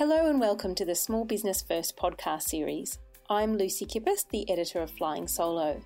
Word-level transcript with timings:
Hello 0.00 0.30
and 0.30 0.40
welcome 0.40 0.74
to 0.76 0.86
the 0.86 0.94
Small 0.94 1.26
Business 1.26 1.60
First 1.60 1.94
podcast 1.94 2.44
series. 2.44 2.98
I'm 3.28 3.58
Lucy 3.58 3.84
Kippist, 3.84 4.30
the 4.30 4.48
editor 4.48 4.80
of 4.80 4.90
Flying 4.90 5.28
Solo. 5.28 5.78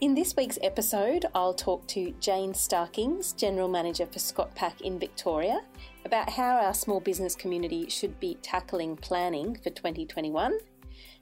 In 0.00 0.14
this 0.14 0.34
week's 0.34 0.58
episode, 0.62 1.26
I'll 1.34 1.52
talk 1.52 1.86
to 1.88 2.14
Jane 2.20 2.54
Starkins, 2.54 3.34
General 3.34 3.68
Manager 3.68 4.06
for 4.06 4.18
ScotPac 4.18 4.80
in 4.80 4.98
Victoria, 4.98 5.60
about 6.06 6.30
how 6.30 6.56
our 6.56 6.72
small 6.72 7.00
business 7.00 7.34
community 7.34 7.90
should 7.90 8.18
be 8.18 8.38
tackling 8.40 8.96
planning 8.96 9.54
for 9.62 9.68
2021. 9.68 10.58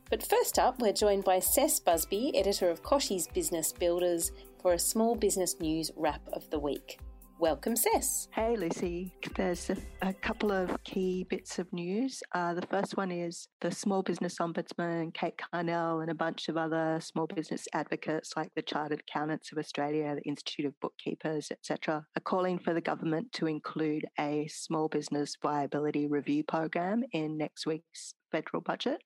But 0.09 0.25
first 0.25 0.61
up, 0.61 0.80
we're 0.80 0.93
joined 0.93 1.25
by 1.25 1.41
Cec 1.41 1.84
Busby, 1.84 2.36
editor 2.36 2.70
of 2.70 2.84
Kochie's 2.84 3.27
Business 3.27 3.73
Builders, 3.73 4.30
for 4.62 4.75
a 4.75 4.79
small 4.79 5.16
business 5.16 5.59
news 5.59 5.91
wrap 5.96 6.23
of 6.32 6.48
the 6.50 6.61
week. 6.61 7.00
Welcome, 7.41 7.75
Cec. 7.77 8.27
Hey, 8.32 8.57
Lucy. 8.57 9.14
There's 9.36 9.71
a, 9.71 9.77
a 10.02 10.12
couple 10.12 10.50
of 10.50 10.82
key 10.82 11.25
bits 11.30 11.61
of 11.61 11.72
news. 11.72 12.21
Uh, 12.35 12.53
the 12.54 12.67
first 12.67 12.96
one 12.96 13.13
is 13.13 13.46
the 13.61 13.71
Small 13.71 14.03
Business 14.03 14.39
Ombudsman, 14.40 15.14
Kate 15.14 15.35
Carnell, 15.39 16.03
and 16.03 16.11
a 16.11 16.16
bunch 16.16 16.49
of 16.49 16.57
other 16.57 16.99
small 17.00 17.29
business 17.29 17.68
advocates 17.75 18.32
like 18.36 18.50
the 18.57 18.63
Chartered 18.63 19.04
Accountants 19.08 19.53
of 19.53 19.58
Australia, 19.58 20.16
the 20.16 20.29
Institute 20.29 20.66
of 20.66 20.80
Bookkeepers, 20.80 21.53
etc., 21.53 22.04
are 22.16 22.21
calling 22.25 22.58
for 22.58 22.75
the 22.75 22.80
government 22.80 23.30
to 23.35 23.46
include 23.46 24.05
a 24.18 24.49
small 24.49 24.89
business 24.89 25.36
viability 25.41 26.08
review 26.08 26.43
program 26.43 27.05
in 27.13 27.39
next 27.39 27.66
week's 27.66 28.14
federal 28.32 28.63
budget. 28.63 29.00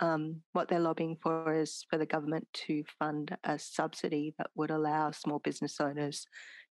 Um, 0.00 0.40
what 0.52 0.68
they're 0.68 0.80
lobbying 0.80 1.18
for 1.22 1.52
is 1.52 1.84
for 1.90 1.98
the 1.98 2.06
government 2.06 2.46
to 2.66 2.82
fund 2.98 3.36
a 3.44 3.58
subsidy 3.58 4.34
that 4.38 4.46
would 4.54 4.70
allow 4.70 5.10
small 5.10 5.40
business 5.40 5.80
owners 5.80 6.24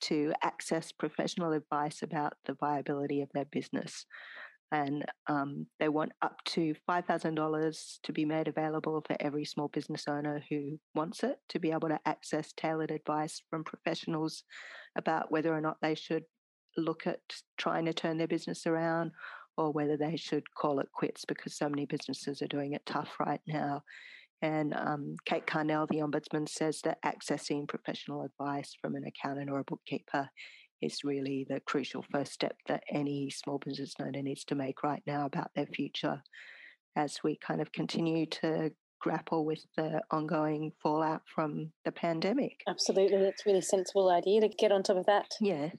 to 0.02 0.34
access 0.41 0.91
professional 0.91 1.54
advice 1.54 2.02
about 2.02 2.34
the 2.45 2.55
viability 2.55 3.22
of 3.22 3.30
their 3.34 3.45
business. 3.45 4.05
And 4.71 5.05
um, 5.27 5.68
they 5.80 5.90
want 5.90 6.12
up 6.21 6.44
to 6.45 6.73
$5,000 6.90 7.98
to 8.04 8.13
be 8.13 8.26
made 8.26 8.48
available 8.48 9.02
for 9.05 9.15
every 9.20 9.46
small 9.46 9.68
business 9.68 10.05
owner 10.07 10.43
who 10.49 10.79
wants 10.96 11.24
it 11.24 11.37
to 11.49 11.60
be 11.60 11.71
able 11.71 11.90
to 11.90 11.99
access 12.05 12.52
tailored 12.54 12.91
advice 12.91 13.41
from 13.49 13.63
professionals 13.63 14.43
about 14.98 15.32
whether 15.32 15.54
or 15.54 15.62
not 15.62 15.77
they 15.82 15.96
should 15.96 16.24
look 16.77 17.07
at 17.07 17.20
trying 17.57 17.85
to 17.85 17.93
turn 17.93 18.18
their 18.18 18.27
business 18.27 18.65
around 18.65 19.12
or 19.57 19.71
whether 19.71 19.98
they 19.98 20.18
should 20.18 20.43
call 20.54 20.80
it 20.80 20.91
quits 20.93 21.26
because 21.26 21.55
so 21.55 21.70
many 21.70 21.85
businesses 21.85 22.41
are 22.41 22.48
doing 22.48 22.74
it 22.74 22.85
tough 22.85 23.15
right 23.20 23.41
now. 23.48 23.84
And 24.46 24.76
um, 24.76 25.15
Kate 25.26 25.48
Carnell, 25.48 25.88
the 25.88 25.98
Ombudsman, 25.98 26.48
says 26.48 26.79
that 26.84 27.01
accessing 27.04 27.68
professional 27.68 28.21
advice 28.21 28.76
from 28.79 28.93
an 28.93 29.04
accountant 29.04 29.49
or 29.49 29.57
a 29.57 29.63
bookkeeper 29.63 30.29
is 30.84 30.99
really 31.04 31.48
the 31.49 31.62
crucial 31.62 32.05
first 32.12 32.34
step 32.34 32.55
that 32.68 32.84
any 32.93 33.32
small 33.32 33.57
business 33.57 33.96
owner 33.99 34.21
needs 34.21 34.43
to 34.43 34.54
make 34.54 34.84
right 34.84 35.02
now 35.07 35.26
about 35.26 35.49
their 35.55 35.65
future 35.65 36.21
as 36.96 37.18
we 37.24 37.40
kind 37.46 37.60
of 37.60 37.71
continue 37.71 38.27
to 38.27 38.71
grapple 39.02 39.46
with 39.46 39.65
the 39.77 39.99
ongoing 40.12 40.71
fallout 40.82 41.24
from 41.34 41.71
the 41.84 41.91
pandemic. 41.91 42.62
Absolutely. 42.70 43.24
that's 43.24 43.43
a 43.48 43.49
really 43.49 43.62
sensible 43.62 44.12
idea 44.12 44.41
to 44.41 44.48
get 44.48 44.71
on 44.71 44.84
top 44.84 44.98
of 44.98 45.07
that. 45.07 45.26
Yeah. 45.41 45.70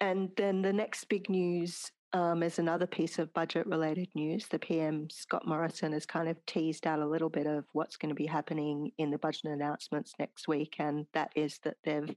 And 0.00 0.30
then 0.38 0.62
the 0.62 0.72
next 0.72 1.10
big 1.10 1.28
news 1.28 1.92
um, 2.12 2.42
as 2.42 2.58
another 2.58 2.86
piece 2.86 3.18
of 3.18 3.32
budget 3.34 3.66
related 3.66 4.08
news, 4.14 4.46
the 4.46 4.58
PM 4.58 5.08
Scott 5.10 5.46
Morrison 5.46 5.92
has 5.92 6.06
kind 6.06 6.28
of 6.28 6.44
teased 6.46 6.86
out 6.86 7.00
a 7.00 7.06
little 7.06 7.28
bit 7.28 7.46
of 7.46 7.64
what's 7.72 7.96
going 7.96 8.08
to 8.08 8.14
be 8.14 8.26
happening 8.26 8.90
in 8.98 9.10
the 9.10 9.18
budget 9.18 9.44
announcements 9.44 10.14
next 10.18 10.48
week, 10.48 10.76
and 10.78 11.06
that 11.12 11.30
is 11.36 11.58
that 11.64 11.76
they've 11.84 12.14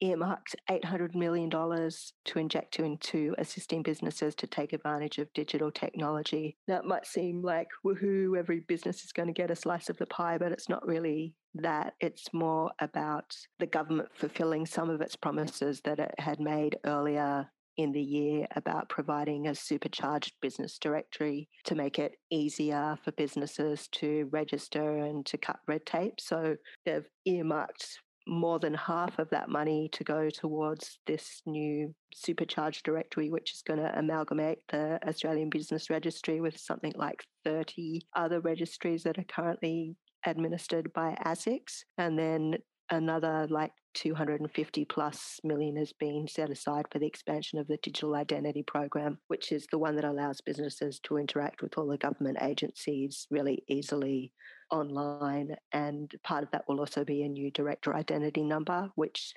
earmarked 0.00 0.56
$800 0.70 1.14
million 1.14 1.50
to 1.50 2.38
inject 2.38 2.78
into 2.78 3.34
assisting 3.36 3.82
businesses 3.82 4.34
to 4.36 4.46
take 4.46 4.72
advantage 4.72 5.18
of 5.18 5.32
digital 5.34 5.70
technology. 5.70 6.56
It 6.66 6.84
might 6.84 7.06
seem 7.06 7.42
like, 7.42 7.68
woohoo, 7.84 8.38
every 8.38 8.60
business 8.60 9.04
is 9.04 9.12
going 9.12 9.28
to 9.28 9.34
get 9.34 9.50
a 9.50 9.56
slice 9.56 9.90
of 9.90 9.98
the 9.98 10.06
pie, 10.06 10.38
but 10.38 10.52
it's 10.52 10.68
not 10.68 10.86
really 10.86 11.34
that. 11.54 11.94
It's 12.00 12.32
more 12.32 12.70
about 12.80 13.36
the 13.58 13.66
government 13.66 14.08
fulfilling 14.14 14.64
some 14.64 14.88
of 14.88 15.02
its 15.02 15.16
promises 15.16 15.82
that 15.82 15.98
it 15.98 16.14
had 16.18 16.40
made 16.40 16.78
earlier 16.86 17.50
in 17.80 17.92
the 17.92 18.02
year 18.02 18.46
about 18.56 18.90
providing 18.90 19.48
a 19.48 19.54
supercharged 19.54 20.34
business 20.42 20.78
directory 20.78 21.48
to 21.64 21.74
make 21.74 21.98
it 21.98 22.16
easier 22.30 22.98
for 23.02 23.10
businesses 23.12 23.88
to 23.92 24.28
register 24.30 24.98
and 24.98 25.24
to 25.24 25.38
cut 25.38 25.60
red 25.66 25.86
tape. 25.86 26.20
So 26.20 26.56
they've 26.84 27.08
earmarked 27.24 27.86
more 28.26 28.58
than 28.58 28.74
half 28.74 29.18
of 29.18 29.30
that 29.30 29.48
money 29.48 29.88
to 29.92 30.04
go 30.04 30.28
towards 30.28 30.98
this 31.06 31.40
new 31.46 31.94
supercharged 32.14 32.84
directory, 32.84 33.30
which 33.30 33.54
is 33.54 33.62
going 33.62 33.80
to 33.80 33.98
amalgamate 33.98 34.58
the 34.68 35.00
Australian 35.08 35.48
Business 35.48 35.88
Registry 35.88 36.42
with 36.42 36.58
something 36.58 36.92
like 36.96 37.24
30 37.46 38.02
other 38.14 38.40
registries 38.40 39.04
that 39.04 39.18
are 39.18 39.24
currently 39.24 39.96
administered 40.26 40.92
by 40.92 41.16
ASIC. 41.24 41.62
And 41.96 42.18
then 42.18 42.58
another 42.90 43.46
like 43.48 43.72
250 43.94 44.84
plus 44.86 45.40
million 45.44 45.76
has 45.76 45.92
been 45.92 46.26
set 46.28 46.50
aside 46.50 46.86
for 46.90 46.98
the 46.98 47.06
expansion 47.06 47.58
of 47.58 47.66
the 47.66 47.78
digital 47.78 48.14
identity 48.14 48.62
program, 48.62 49.18
which 49.28 49.52
is 49.52 49.66
the 49.70 49.78
one 49.78 49.96
that 49.96 50.04
allows 50.04 50.40
businesses 50.40 51.00
to 51.00 51.18
interact 51.18 51.62
with 51.62 51.76
all 51.76 51.86
the 51.86 51.98
government 51.98 52.38
agencies 52.40 53.26
really 53.30 53.64
easily 53.68 54.32
online. 54.70 55.56
And 55.72 56.12
part 56.24 56.44
of 56.44 56.50
that 56.52 56.64
will 56.68 56.80
also 56.80 57.04
be 57.04 57.22
a 57.22 57.28
new 57.28 57.50
director 57.50 57.94
identity 57.94 58.44
number, 58.44 58.90
which 58.94 59.34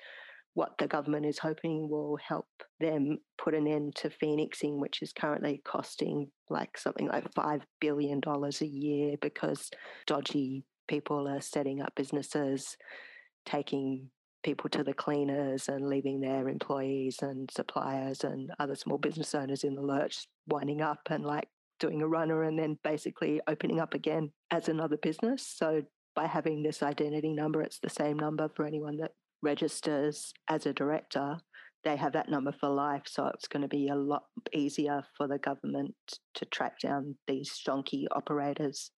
what 0.54 0.78
the 0.78 0.86
government 0.86 1.26
is 1.26 1.38
hoping 1.38 1.88
will 1.88 2.16
help 2.16 2.46
them 2.78 3.18
put 3.36 3.54
an 3.54 3.66
end 3.66 3.96
to 3.96 4.10
phoenixing, 4.10 4.80
which 4.80 5.02
is 5.02 5.12
currently 5.12 5.60
costing 5.64 6.30
like 6.48 6.78
something 6.78 7.08
like 7.08 7.32
$5 7.34 7.62
billion 7.80 8.20
a 8.24 8.64
year 8.64 9.16
because 9.20 9.70
dodgy 10.06 10.64
people 10.86 11.28
are 11.28 11.40
setting 11.40 11.80
up 11.82 11.92
businesses 11.96 12.76
taking 13.44 14.10
people 14.44 14.70
to 14.70 14.84
the 14.84 14.94
cleaners 14.94 15.68
and 15.68 15.88
leaving 15.88 16.20
their 16.20 16.48
employees 16.48 17.18
and 17.22 17.50
suppliers 17.50 18.22
and 18.22 18.50
other 18.60 18.76
small 18.76 18.98
business 18.98 19.34
owners 19.34 19.64
in 19.64 19.74
the 19.74 19.82
lurch, 19.82 20.26
winding 20.46 20.80
up 20.80 21.00
and 21.10 21.24
like 21.24 21.48
doing 21.80 22.02
a 22.02 22.06
runner 22.06 22.44
and 22.44 22.58
then 22.58 22.78
basically 22.84 23.40
opening 23.48 23.80
up 23.80 23.94
again 23.94 24.30
as 24.50 24.68
another 24.68 24.96
business. 24.98 25.46
So 25.46 25.82
by 26.14 26.26
having 26.26 26.62
this 26.62 26.82
identity 26.82 27.32
number, 27.32 27.62
it's 27.62 27.80
the 27.80 27.90
same 27.90 28.18
number 28.18 28.48
for 28.54 28.64
anyone 28.64 28.98
that 28.98 29.12
registers 29.42 30.32
as 30.48 30.66
a 30.66 30.72
director. 30.72 31.38
They 31.82 31.96
have 31.96 32.12
that 32.12 32.30
number 32.30 32.52
for 32.52 32.68
life. 32.68 33.02
So 33.06 33.26
it's 33.34 33.48
going 33.48 33.62
to 33.62 33.68
be 33.68 33.88
a 33.88 33.96
lot 33.96 34.24
easier 34.52 35.02
for 35.16 35.26
the 35.26 35.38
government 35.38 35.94
to 36.34 36.44
track 36.46 36.78
down 36.78 37.16
these 37.26 37.50
shonky 37.50 38.04
operators 38.12 38.92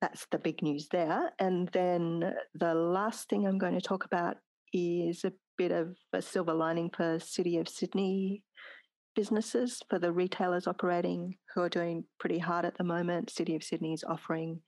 that's 0.00 0.26
the 0.30 0.38
big 0.38 0.62
news 0.62 0.88
there. 0.90 1.32
And 1.38 1.68
then 1.72 2.34
the 2.54 2.74
last 2.74 3.28
thing 3.28 3.46
I'm 3.46 3.58
going 3.58 3.74
to 3.74 3.80
talk 3.80 4.04
about 4.04 4.36
is 4.72 5.24
a 5.24 5.32
bit 5.58 5.72
of 5.72 5.96
a 6.12 6.22
silver 6.22 6.54
lining 6.54 6.90
for 6.90 7.18
City 7.18 7.58
of 7.58 7.68
Sydney 7.68 8.42
businesses, 9.14 9.82
for 9.90 9.98
the 9.98 10.12
retailers 10.12 10.66
operating 10.66 11.36
who 11.54 11.60
are 11.60 11.68
doing 11.68 12.04
pretty 12.18 12.38
hard 12.38 12.64
at 12.64 12.76
the 12.78 12.84
moment. 12.84 13.30
City 13.30 13.54
of 13.54 13.62
Sydney 13.62 13.92
is 13.92 14.04
offering 14.04 14.60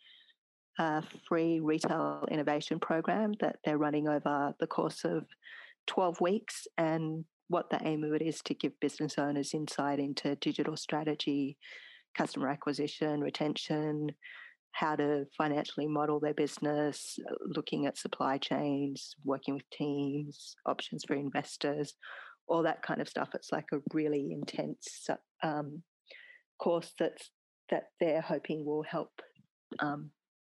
a 0.79 1.03
free 1.29 1.61
retail 1.61 2.27
innovation 2.31 2.79
program 2.79 3.33
that 3.41 3.57
they're 3.65 3.79
running 3.79 4.09
over 4.09 4.55
the 4.61 4.67
course 4.67 5.05
of 5.05 5.25
12 5.87 6.21
weeks. 6.21 6.67
And 6.77 7.25
what 7.49 7.71
the 7.71 7.81
aim 7.87 8.05
of 8.05 8.13
it 8.13 8.23
is 8.23 8.41
to 8.43 8.55
give 8.55 8.79
business 8.81 9.19
owners 9.19 9.55
insight 9.55 9.99
into 9.99 10.37
digital 10.37 10.77
strategy, 10.77 11.57
customer 12.17 12.49
acquisition, 12.49 13.21
retention, 13.21 14.11
how 14.75 14.97
to 14.97 15.25
financially 15.39 15.87
model 15.87 16.19
their 16.19 16.35
business, 16.35 17.19
uh, 17.31 17.35
looking 17.47 17.87
at 17.87 17.97
supply 17.97 18.39
chains, 18.39 19.15
working 19.25 19.55
with 19.55 19.71
teams, 19.71 20.57
options 20.67 21.05
for 21.07 21.15
investors, 21.15 21.95
all 22.49 22.63
that 22.65 22.83
kind 22.83 23.01
of 23.01 23.09
stuff. 23.09 23.29
It's 23.35 23.53
like 23.53 23.67
a 23.73 23.79
really 23.93 24.33
intense 24.33 25.09
um, 25.43 25.83
course 26.59 26.93
that's 26.99 27.31
that 27.71 27.85
they're 28.01 28.21
hoping 28.21 28.65
will 28.65 28.83
help 28.83 29.11
um, 29.79 30.11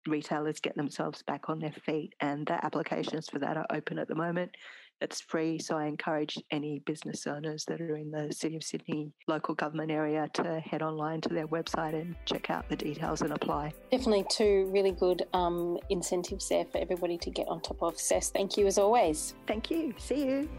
retailers 0.08 0.60
get 0.60 0.76
themselves 0.76 1.22
back 1.24 1.50
on 1.50 1.60
their 1.60 1.76
feet. 1.86 2.14
And 2.22 2.48
the 2.48 2.64
applications 2.66 3.30
for 3.30 3.40
that 3.40 3.58
are 3.58 3.68
open 3.72 4.00
at 4.00 4.08
the 4.08 4.16
moment. 4.16 4.52
It's 5.02 5.20
free, 5.20 5.60
so 5.60 5.76
I 5.78 5.88
encourage 5.88 6.38
any 6.52 6.80
business 6.80 7.28
owners 7.28 7.66
that 7.66 7.82
are 7.82 7.98
in 7.98 8.12
the 8.12 8.32
City 8.32 8.56
of 8.56 8.64
Sydney 8.64 9.12
local 9.28 9.54
government 9.54 9.92
area 9.92 10.30
to 10.36 10.62
head 10.62 10.82
online 10.82 11.20
to 11.22 11.30
their 11.30 11.48
website 11.48 11.94
and 11.94 12.16
check 12.26 12.50
out 12.50 12.70
the 12.70 12.78
details 12.78 13.22
and 13.22 13.34
apply. 13.34 13.74
Definitely 13.92 14.26
two 14.30 14.70
really 14.72 14.94
good 14.94 15.24
um, 15.34 15.78
incentives 15.90 16.48
there 16.48 16.64
for 16.66 16.78
everybody 16.78 17.18
to 17.18 17.30
get 17.30 17.48
on 17.50 17.60
top 17.60 17.84
of. 17.84 17.98
Cec, 17.98 18.32
thank 18.32 18.56
you 18.56 18.68
as 18.68 18.78
always. 18.78 19.36
Thank 19.48 19.70
you. 19.70 19.94
See 19.98 20.26
you. 20.26 20.50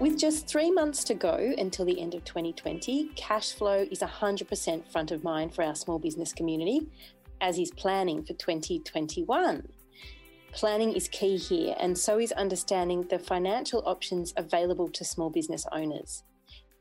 With 0.00 0.18
just 0.18 0.48
three 0.48 0.72
months 0.72 1.04
to 1.04 1.14
go 1.14 1.54
until 1.58 1.84
the 1.84 2.00
end 2.00 2.14
of 2.14 2.24
2020, 2.24 3.10
cash 3.14 3.52
flow 3.52 3.86
is 3.88 4.00
100% 4.00 4.90
front 4.90 5.12
of 5.12 5.22
mind 5.22 5.54
for 5.54 5.62
our 5.62 5.76
small 5.76 6.00
business 6.00 6.32
community, 6.32 6.88
as 7.40 7.56
is 7.56 7.70
planning 7.70 8.24
for 8.24 8.32
2021. 8.32 9.68
Planning 10.52 10.92
is 10.92 11.08
key 11.08 11.38
here, 11.38 11.74
and 11.80 11.96
so 11.96 12.18
is 12.18 12.30
understanding 12.32 13.06
the 13.08 13.18
financial 13.18 13.82
options 13.86 14.34
available 14.36 14.88
to 14.90 15.04
small 15.04 15.30
business 15.30 15.64
owners. 15.72 16.24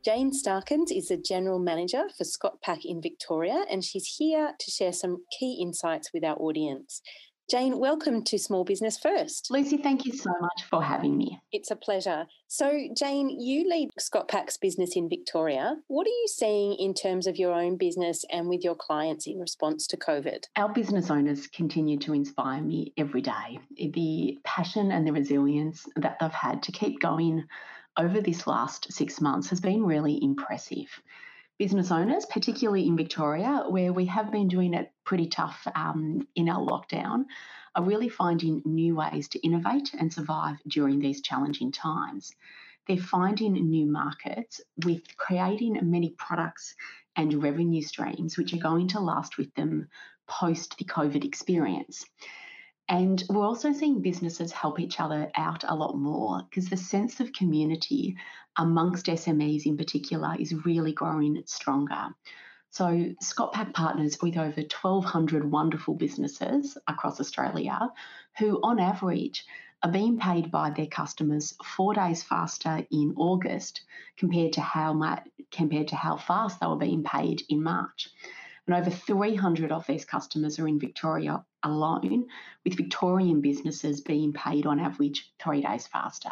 Jane 0.03 0.33
Starkins 0.33 0.91
is 0.91 1.07
the 1.07 1.18
General 1.18 1.57
Manager 1.57 2.03
for 2.18 2.25
ScotPac 2.25 2.83
in 2.83 3.01
Victoria, 3.01 3.65
and 3.71 3.83
she's 3.83 4.15
here 4.18 4.53
to 4.59 4.71
share 4.71 4.91
some 4.91 5.23
key 5.39 5.59
insights 5.62 6.12
with 6.13 6.23
our 6.23 6.35
audience. 6.35 7.01
Jane, 7.50 7.80
welcome 7.80 8.24
to 8.24 8.38
Small 8.38 8.64
Business 8.64 8.98
First. 8.98 9.52
Lucy, 9.52 9.76
thank 9.76 10.06
you 10.06 10.14
so 10.14 10.30
much 10.40 10.64
for 10.70 10.82
having 10.82 11.18
me. 11.18 11.38
It's 11.52 11.70
a 11.70 11.76
pleasure. 11.76 12.26
So, 12.48 12.88
Jane, 12.98 13.30
you 13.30 13.70
lead 13.70 13.90
ScotPac's 14.00 14.58
business 14.58 14.96
in 14.96 15.10
Victoria. 15.10 15.76
What 15.88 16.08
are 16.08 16.10
you 16.10 16.28
seeing 16.30 16.76
in 16.76 16.94
terms 16.94 17.28
of 17.28 17.36
your 17.36 17.52
own 17.54 17.76
business 17.76 18.24
and 18.32 18.48
with 18.48 18.64
your 18.64 18.76
clients 18.76 19.28
in 19.28 19.40
response 19.40 19.86
to 19.88 19.98
COVID? 19.98 20.44
Our 20.56 20.72
business 20.72 21.12
owners 21.12 21.48
continue 21.48 22.00
to 22.00 22.14
inspire 22.14 22.62
me 22.62 22.94
every 22.98 23.22
day. 23.22 23.60
The 23.76 24.40
passion 24.46 24.92
and 24.92 25.06
the 25.06 25.12
resilience 25.12 25.86
that 25.98 26.18
they've 26.22 26.32
had 26.32 26.64
to 26.64 26.72
keep 26.72 27.02
going 27.02 27.44
over 27.98 28.22
this 28.22 28.48
last 28.48 28.94
six 28.94 29.20
months 29.20 29.50
has 29.50 29.60
been 29.60 29.84
really 29.84 30.24
impressive 30.24 30.88
business 31.62 31.92
owners, 31.92 32.25
particularly 32.25 32.88
in 32.88 32.98
Victoria, 32.98 33.66
where 33.69 33.94
we 33.94 34.08
have 34.08 34.31
been 34.31 34.48
doing 34.48 34.74
it 34.74 34.92
pretty 35.04 35.28
tough 35.28 35.68
um, 35.75 36.28
in 36.34 36.50
our 36.50 36.60
lockdown, 36.60 37.25
are 37.75 37.84
really 37.84 38.10
finding 38.10 38.63
new 38.66 38.96
ways 38.96 39.28
to 39.28 39.40
innovate 39.46 39.94
and 39.94 40.12
survive 40.12 40.58
during 40.68 40.98
these 40.98 41.22
challenging 41.22 41.72
times. 41.72 42.34
They're 42.88 42.98
finding 42.98 43.54
new 43.54 43.86
markets 43.86 44.60
with 44.84 45.04
creating 45.18 45.78
many 45.84 46.16
products 46.18 46.74
and 47.16 47.44
revenue 47.44 47.84
streams 47.84 48.40
which 48.40 48.56
are 48.56 48.69
going 48.69 48.88
to 48.88 49.00
last 49.00 49.38
with 49.38 49.54
them 49.54 49.88
post 50.28 50.80
the 50.80 50.86
COVID 50.86 51.24
experience. 51.24 52.04
And 52.92 53.24
we're 53.30 53.46
also 53.46 53.72
seeing 53.72 54.02
businesses 54.02 54.52
help 54.52 54.78
each 54.78 55.00
other 55.00 55.32
out 55.36 55.64
a 55.66 55.74
lot 55.74 55.96
more 55.96 56.42
because 56.50 56.70
the 56.70 56.76
sense 56.76 57.22
of 57.22 57.32
community 57.32 58.18
amongst 58.58 59.06
SMEs 59.06 59.66
in 59.66 59.78
particular 59.78 60.36
is 60.38 60.66
really 60.66 60.92
growing 60.92 61.42
stronger. 61.46 62.10
So, 62.70 63.14
ScotPac 63.24 63.74
partners 63.74 64.18
with 64.22 64.36
over 64.36 64.60
1,200 64.60 65.50
wonderful 65.50 65.96
businesses 65.96 66.78
across 66.86 67.22
Australia 67.22 67.80
who, 68.38 68.60
on 68.62 68.78
average, 68.78 69.46
are 69.84 69.92
being 69.92 70.20
paid 70.20 70.52
by 70.52 70.72
their 70.72 70.88
customers 70.88 71.56
four 71.64 71.94
days 71.94 72.24
faster 72.24 72.86
in 72.92 73.14
August 73.16 73.84
compared 74.18 74.52
to 74.54 74.62
how 74.62 74.92
much, 74.92 75.26
compared 75.50 75.88
to 75.88 75.96
how 75.96 76.18
fast 76.18 76.60
they 76.60 76.68
were 76.68 76.76
being 76.76 77.04
paid 77.06 77.42
in 77.48 77.64
March. 77.64 78.10
And 78.71 78.79
over 78.79 78.89
300 78.89 79.69
of 79.73 79.85
these 79.85 80.06
customers 80.06 80.57
are 80.57 80.65
in 80.65 80.79
Victoria 80.79 81.44
alone, 81.62 82.27
with 82.63 82.77
Victorian 82.77 83.41
businesses 83.41 84.00
being 84.00 84.31
paid 84.31 84.65
on 84.65 84.79
average 84.79 85.29
three 85.44 85.62
days 85.62 85.88
faster. 85.88 86.31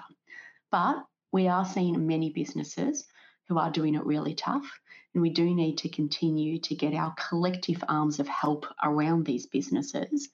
But 0.71 1.05
we 1.33 1.49
are 1.49 1.65
seeing 1.65 2.07
many 2.07 2.29
businesses 2.29 3.05
who 3.49 3.57
are 3.57 3.69
doing 3.69 3.93
it 3.93 4.05
really 4.05 4.35
tough, 4.35 4.79
and 5.13 5.21
we 5.21 5.31
do 5.31 5.53
need 5.53 5.79
to 5.79 5.89
continue 5.89 6.59
to 6.59 6.75
get 6.75 6.93
our 6.93 7.13
collective 7.15 7.83
arms 7.89 8.21
of 8.21 8.29
help 8.29 8.65
around 8.81 9.25
these 9.25 9.45
businesses 9.45 10.29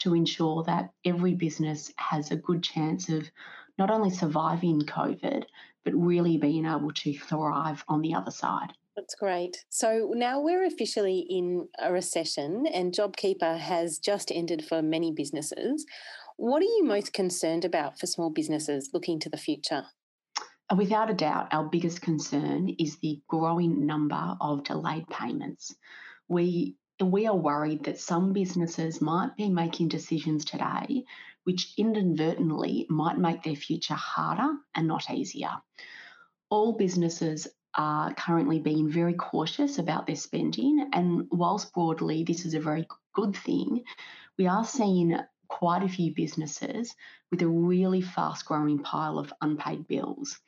to 0.00 0.12
ensure 0.12 0.64
that 0.64 0.92
every 1.04 1.34
business 1.34 1.92
has 1.94 2.32
a 2.32 2.36
good 2.36 2.64
chance 2.64 3.08
of 3.08 3.30
not 3.78 3.92
only 3.92 4.10
surviving 4.10 4.80
COVID, 4.80 5.44
but 5.84 5.94
really 5.94 6.36
being 6.36 6.66
able 6.66 6.90
to 6.90 7.16
thrive 7.16 7.84
on 7.86 8.02
the 8.02 8.14
other 8.14 8.32
side. 8.32 8.72
That's 8.96 9.14
great. 9.16 9.64
So 9.70 10.12
now 10.14 10.40
we're 10.40 10.64
officially 10.64 11.26
in 11.28 11.68
a 11.80 11.92
recession 11.92 12.66
and 12.72 12.92
JobKeeper 12.92 13.58
has 13.58 13.98
just 13.98 14.30
ended 14.32 14.64
for 14.64 14.82
many 14.82 15.12
businesses. 15.12 15.84
What 16.36 16.62
are 16.62 16.66
you 16.66 16.84
most 16.84 17.12
concerned 17.12 17.64
about 17.64 17.98
for 17.98 18.06
small 18.06 18.30
businesses 18.30 18.90
looking 18.92 19.18
to 19.20 19.28
the 19.28 19.36
future? 19.36 19.84
Uh, 20.70 20.76
without 20.76 21.10
a 21.10 21.14
doubt, 21.14 21.48
our 21.52 21.64
biggest 21.64 22.02
concern 22.02 22.68
is 22.78 22.98
the 22.98 23.20
growing 23.28 23.86
number 23.86 24.36
of 24.40 24.64
delayed 24.64 25.08
payments. 25.08 25.74
We 26.28 26.76
we 27.04 27.26
are 27.26 27.36
worried 27.36 27.84
that 27.84 27.98
some 27.98 28.32
businesses 28.32 29.00
might 29.00 29.36
be 29.36 29.48
making 29.48 29.88
decisions 29.88 30.44
today 30.44 31.04
which 31.44 31.74
inadvertently 31.76 32.86
might 32.88 33.18
make 33.18 33.42
their 33.42 33.54
future 33.54 33.94
harder 33.94 34.48
and 34.74 34.88
not 34.88 35.10
easier. 35.10 35.52
All 36.50 36.76
businesses 36.76 37.46
are 37.76 38.14
currently 38.14 38.60
being 38.60 38.90
very 38.90 39.14
cautious 39.14 39.78
about 39.78 40.06
their 40.06 40.16
spending. 40.16 40.90
And 40.92 41.26
whilst 41.30 41.72
broadly 41.72 42.24
this 42.24 42.44
is 42.44 42.54
a 42.54 42.60
very 42.60 42.86
good 43.14 43.36
thing, 43.36 43.84
we 44.38 44.46
are 44.46 44.64
seeing 44.64 45.18
quite 45.48 45.82
a 45.82 45.88
few 45.88 46.12
businesses 46.14 46.94
with 47.30 47.42
a 47.42 47.48
really 47.48 48.00
fast 48.00 48.44
growing 48.46 48.80
pile 48.80 49.18
of 49.18 49.32
unpaid 49.40 49.86
bills. 49.86 50.38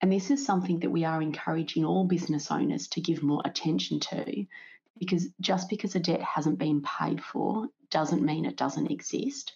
And 0.00 0.12
this 0.12 0.30
is 0.30 0.44
something 0.44 0.80
that 0.80 0.90
we 0.90 1.04
are 1.04 1.20
encouraging 1.20 1.84
all 1.84 2.04
business 2.04 2.50
owners 2.50 2.88
to 2.88 3.00
give 3.00 3.22
more 3.22 3.42
attention 3.44 4.00
to 4.00 4.46
because 4.98 5.28
just 5.40 5.68
because 5.68 5.94
a 5.94 6.00
debt 6.00 6.22
hasn't 6.22 6.58
been 6.58 6.82
paid 6.82 7.22
for 7.22 7.68
doesn't 7.90 8.22
mean 8.22 8.44
it 8.44 8.56
doesn't 8.56 8.90
exist. 8.90 9.54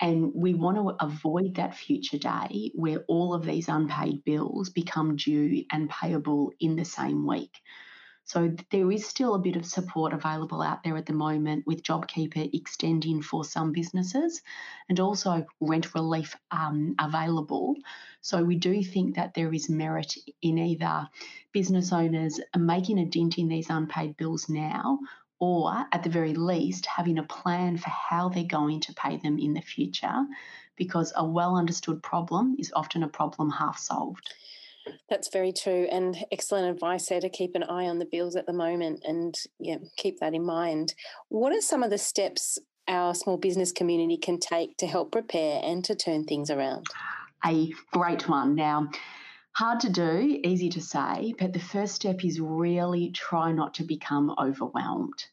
And 0.00 0.32
we 0.34 0.54
want 0.54 0.78
to 0.78 1.04
avoid 1.04 1.56
that 1.56 1.76
future 1.76 2.18
day 2.18 2.70
where 2.74 3.04
all 3.06 3.34
of 3.34 3.44
these 3.44 3.68
unpaid 3.68 4.24
bills 4.24 4.70
become 4.70 5.16
due 5.16 5.64
and 5.70 5.90
payable 5.90 6.52
in 6.58 6.76
the 6.76 6.86
same 6.86 7.26
week. 7.26 7.60
So 8.24 8.54
there 8.70 8.92
is 8.92 9.08
still 9.08 9.34
a 9.34 9.40
bit 9.40 9.56
of 9.56 9.66
support 9.66 10.12
available 10.12 10.62
out 10.62 10.84
there 10.84 10.96
at 10.96 11.06
the 11.06 11.12
moment 11.12 11.66
with 11.66 11.82
JobKeeper 11.82 12.54
extending 12.54 13.22
for 13.22 13.44
some 13.44 13.72
businesses 13.72 14.40
and 14.88 15.00
also 15.00 15.44
rent 15.60 15.96
relief 15.96 16.36
um, 16.52 16.94
available. 17.00 17.74
So 18.20 18.44
we 18.44 18.54
do 18.54 18.84
think 18.84 19.16
that 19.16 19.34
there 19.34 19.52
is 19.52 19.68
merit 19.68 20.14
in 20.42 20.58
either 20.58 21.08
business 21.50 21.92
owners 21.92 22.38
making 22.56 23.00
a 23.00 23.06
dent 23.06 23.36
in 23.36 23.48
these 23.48 23.68
unpaid 23.68 24.16
bills 24.16 24.48
now 24.48 25.00
or 25.40 25.86
at 25.92 26.02
the 26.02 26.10
very 26.10 26.34
least, 26.34 26.86
having 26.86 27.18
a 27.18 27.22
plan 27.24 27.78
for 27.78 27.90
how 27.90 28.28
they're 28.28 28.44
going 28.44 28.80
to 28.80 28.94
pay 28.94 29.16
them 29.16 29.38
in 29.38 29.54
the 29.54 29.62
future, 29.62 30.26
because 30.76 31.12
a 31.16 31.24
well 31.24 31.56
understood 31.56 32.02
problem 32.02 32.56
is 32.58 32.72
often 32.76 33.02
a 33.02 33.08
problem 33.08 33.50
half 33.50 33.78
solved. 33.78 34.32
That's 35.08 35.28
very 35.30 35.52
true, 35.52 35.86
and 35.90 36.16
excellent 36.30 36.70
advice 36.70 37.08
there 37.08 37.20
to 37.20 37.28
keep 37.28 37.54
an 37.54 37.64
eye 37.64 37.86
on 37.86 37.98
the 37.98 38.06
bills 38.06 38.36
at 38.36 38.46
the 38.46 38.52
moment 38.52 39.02
and 39.04 39.34
yeah, 39.58 39.76
keep 39.96 40.20
that 40.20 40.34
in 40.34 40.44
mind. 40.44 40.94
What 41.28 41.52
are 41.52 41.60
some 41.60 41.82
of 41.82 41.90
the 41.90 41.98
steps 41.98 42.58
our 42.88 43.14
small 43.14 43.36
business 43.36 43.72
community 43.72 44.16
can 44.16 44.38
take 44.38 44.76
to 44.78 44.86
help 44.86 45.12
prepare 45.12 45.60
and 45.62 45.84
to 45.84 45.94
turn 45.94 46.24
things 46.24 46.50
around? 46.50 46.86
A 47.44 47.72
great 47.92 48.28
one. 48.28 48.54
Now, 48.54 48.90
hard 49.52 49.80
to 49.80 49.90
do, 49.90 50.40
easy 50.44 50.70
to 50.70 50.80
say, 50.80 51.34
but 51.38 51.52
the 51.52 51.60
first 51.60 51.94
step 51.94 52.24
is 52.24 52.40
really 52.40 53.10
try 53.10 53.52
not 53.52 53.74
to 53.74 53.84
become 53.84 54.34
overwhelmed. 54.38 55.24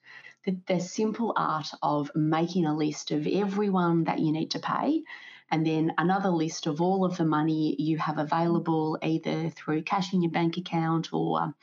The, 0.46 0.58
the 0.68 0.80
simple 0.80 1.34
art 1.36 1.68
of 1.82 2.12
making 2.16 2.66
a 2.66 2.76
list 2.76 3.12
of 3.12 3.28
everyone 3.28 4.06
that 4.06 4.20
you 4.20 4.32
need 4.32 4.52
to 4.52 4.60
pay 4.60 5.04
and 5.52 5.66
then 5.66 5.94
another 5.98 6.30
list 6.30 6.68
of 6.68 6.82
all 6.82 7.06
of 7.06 7.18
the 7.18 7.26
money 7.26 7.76
you 7.80 7.98
have 7.98 8.18
available 8.18 8.98
either 9.02 9.50
through 9.50 9.84
cash 9.84 10.14
in 10.14 10.22
your 10.22 10.32
bank 10.32 10.58
account 10.58 11.14
or 11.14 11.54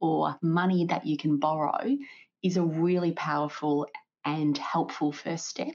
or 0.00 0.36
money 0.40 0.86
that 0.86 1.06
you 1.06 1.16
can 1.16 1.38
borrow 1.38 1.96
is 2.42 2.56
a 2.56 2.62
really 2.62 3.12
powerful 3.12 3.86
and 4.24 4.56
helpful 4.56 5.12
first 5.12 5.46
step 5.46 5.74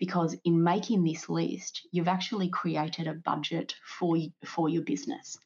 because 0.00 0.34
in 0.44 0.64
making 0.64 1.04
this 1.04 1.28
list, 1.28 1.86
you've 1.92 2.08
actually 2.08 2.48
created 2.48 3.06
a 3.06 3.14
budget 3.14 3.76
for, 3.84 4.16
for 4.44 4.68
your 4.68 4.82
business. 4.82 5.38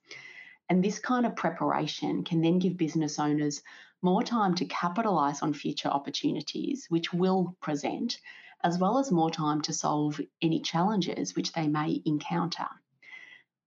And 0.70 0.82
this 0.82 1.00
kind 1.00 1.26
of 1.26 1.37
preparation 1.37 2.25
can 2.25 2.40
then 2.40 2.61
give 2.61 2.78
business 2.78 3.18
owners 3.18 3.61
more 4.00 4.23
time 4.23 4.54
to 4.54 4.64
capitalize 4.66 5.42
on 5.42 5.52
future 5.52 5.88
opportunities, 5.88 6.87
which 6.88 7.12
will 7.12 7.56
present, 7.61 8.18
as 8.62 8.78
well 8.78 8.99
as 8.99 9.11
more 9.11 9.30
time 9.30 9.61
to 9.62 9.73
solve 9.73 10.20
any 10.40 10.61
challenges 10.61 11.34
which 11.34 11.52
they 11.52 11.66
may 11.66 12.00
encounter. 12.06 12.68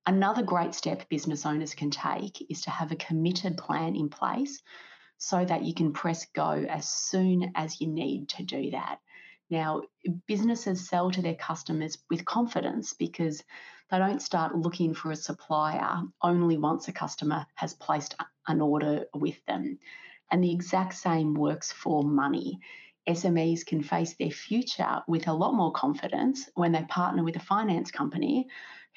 Another 0.06 0.42
great 0.42 0.74
step 0.74 1.10
business 1.10 1.46
owners 1.46 1.76
can 1.76 1.92
take 1.92 2.50
is 2.50 2.62
to 2.62 2.70
have 2.70 2.94
a 2.94 2.96
committed 2.96 3.58
plan 3.58 3.94
in 3.94 4.08
place 4.08 4.64
so 5.18 5.44
that 5.44 5.64
you 5.64 5.74
can 5.74 5.92
press 5.92 6.26
go 6.28 6.52
as 6.52 6.88
soon 6.88 7.52
as 7.56 7.82
you 7.82 7.88
need 7.88 8.30
to 8.30 8.44
do 8.44 8.72
that. 8.72 9.00
Now, 9.50 9.84
businesses 10.28 10.88
sell 10.88 11.10
to 11.12 11.22
their 11.22 11.36
customers 11.36 11.98
with 12.10 12.26
confidence 12.26 12.94
because 12.94 13.44
they 13.90 13.98
don't 13.98 14.22
start 14.22 14.58
looking 14.58 14.94
for 14.94 15.12
a 15.12 15.16
supplier 15.16 16.02
only 16.22 16.58
once 16.58 16.88
a 16.88 16.92
customer 16.92 17.46
has 17.56 17.74
placed 17.74 18.16
an 18.48 18.62
order 18.62 19.06
with 19.14 19.44
them. 19.46 19.80
And 20.30 20.44
the 20.44 20.52
exact 20.52 20.96
same 20.96 21.34
works 21.34 21.72
for 21.72 22.04
money. 22.04 22.60
SMEs 23.08 23.66
can 23.66 23.82
face 23.82 24.16
their 24.16 24.32
future 24.32 25.02
with 25.08 25.30
a 25.30 25.34
lot 25.34 25.54
more 25.54 25.72
confidence 25.72 26.50
when 26.56 26.74
they 26.74 26.84
partner 26.84 27.24
with 27.24 27.38
a 27.38 27.40
finance 27.40 27.90
company 27.90 28.48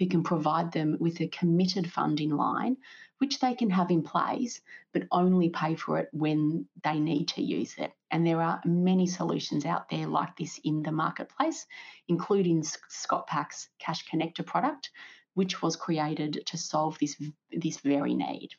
who 0.00 0.08
can 0.08 0.24
provide 0.24 0.72
them 0.72 0.96
with 0.98 1.20
a 1.20 1.28
committed 1.28 1.88
funding 1.92 2.30
line, 2.30 2.76
which 3.20 3.38
they 3.38 3.54
can 3.54 3.70
have 3.70 3.90
in 3.90 4.02
place, 4.02 4.60
but 4.92 5.04
only 5.12 5.50
pay 5.50 5.74
for 5.76 5.98
it 5.98 6.08
when 6.12 6.66
they 6.82 6.98
need 6.98 7.28
to 7.28 7.42
use 7.42 7.74
it. 7.78 7.92
And 8.10 8.26
there 8.26 8.42
are 8.42 8.60
many 8.64 9.06
solutions 9.06 9.64
out 9.64 9.88
there 9.88 10.06
like 10.06 10.36
this 10.36 10.58
in 10.64 10.82
the 10.82 10.92
marketplace, 10.92 11.66
including 12.08 12.62
ScotPac's 12.62 13.68
Cash 13.78 14.06
Connector 14.08 14.44
product, 14.44 14.90
which 15.34 15.62
was 15.62 15.76
created 15.76 16.42
to 16.46 16.56
solve 16.58 16.98
this, 16.98 17.14
this 17.52 17.78
very 17.80 18.14
need. 18.14 18.50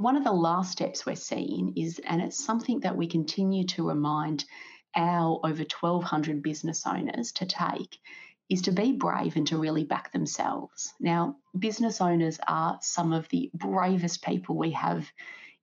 one 0.00 0.16
of 0.16 0.24
the 0.24 0.32
last 0.32 0.72
steps 0.72 1.04
we're 1.04 1.14
seeing 1.14 1.74
is, 1.76 2.00
and 2.06 2.22
it's 2.22 2.42
something 2.42 2.80
that 2.80 2.96
we 2.96 3.06
continue 3.06 3.66
to 3.66 3.86
remind 3.86 4.46
our 4.96 5.38
over 5.44 5.62
1,200 5.62 6.42
business 6.42 6.86
owners 6.86 7.32
to 7.32 7.44
take, 7.44 7.98
is 8.50 8.62
to 8.62 8.72
be 8.72 8.92
brave 8.92 9.36
and 9.36 9.46
to 9.46 9.56
really 9.56 9.84
back 9.84 10.12
themselves. 10.12 10.92
Now, 10.98 11.36
business 11.56 12.00
owners 12.00 12.38
are 12.48 12.78
some 12.82 13.12
of 13.12 13.28
the 13.28 13.50
bravest 13.54 14.24
people 14.24 14.58
we 14.58 14.72
have 14.72 15.10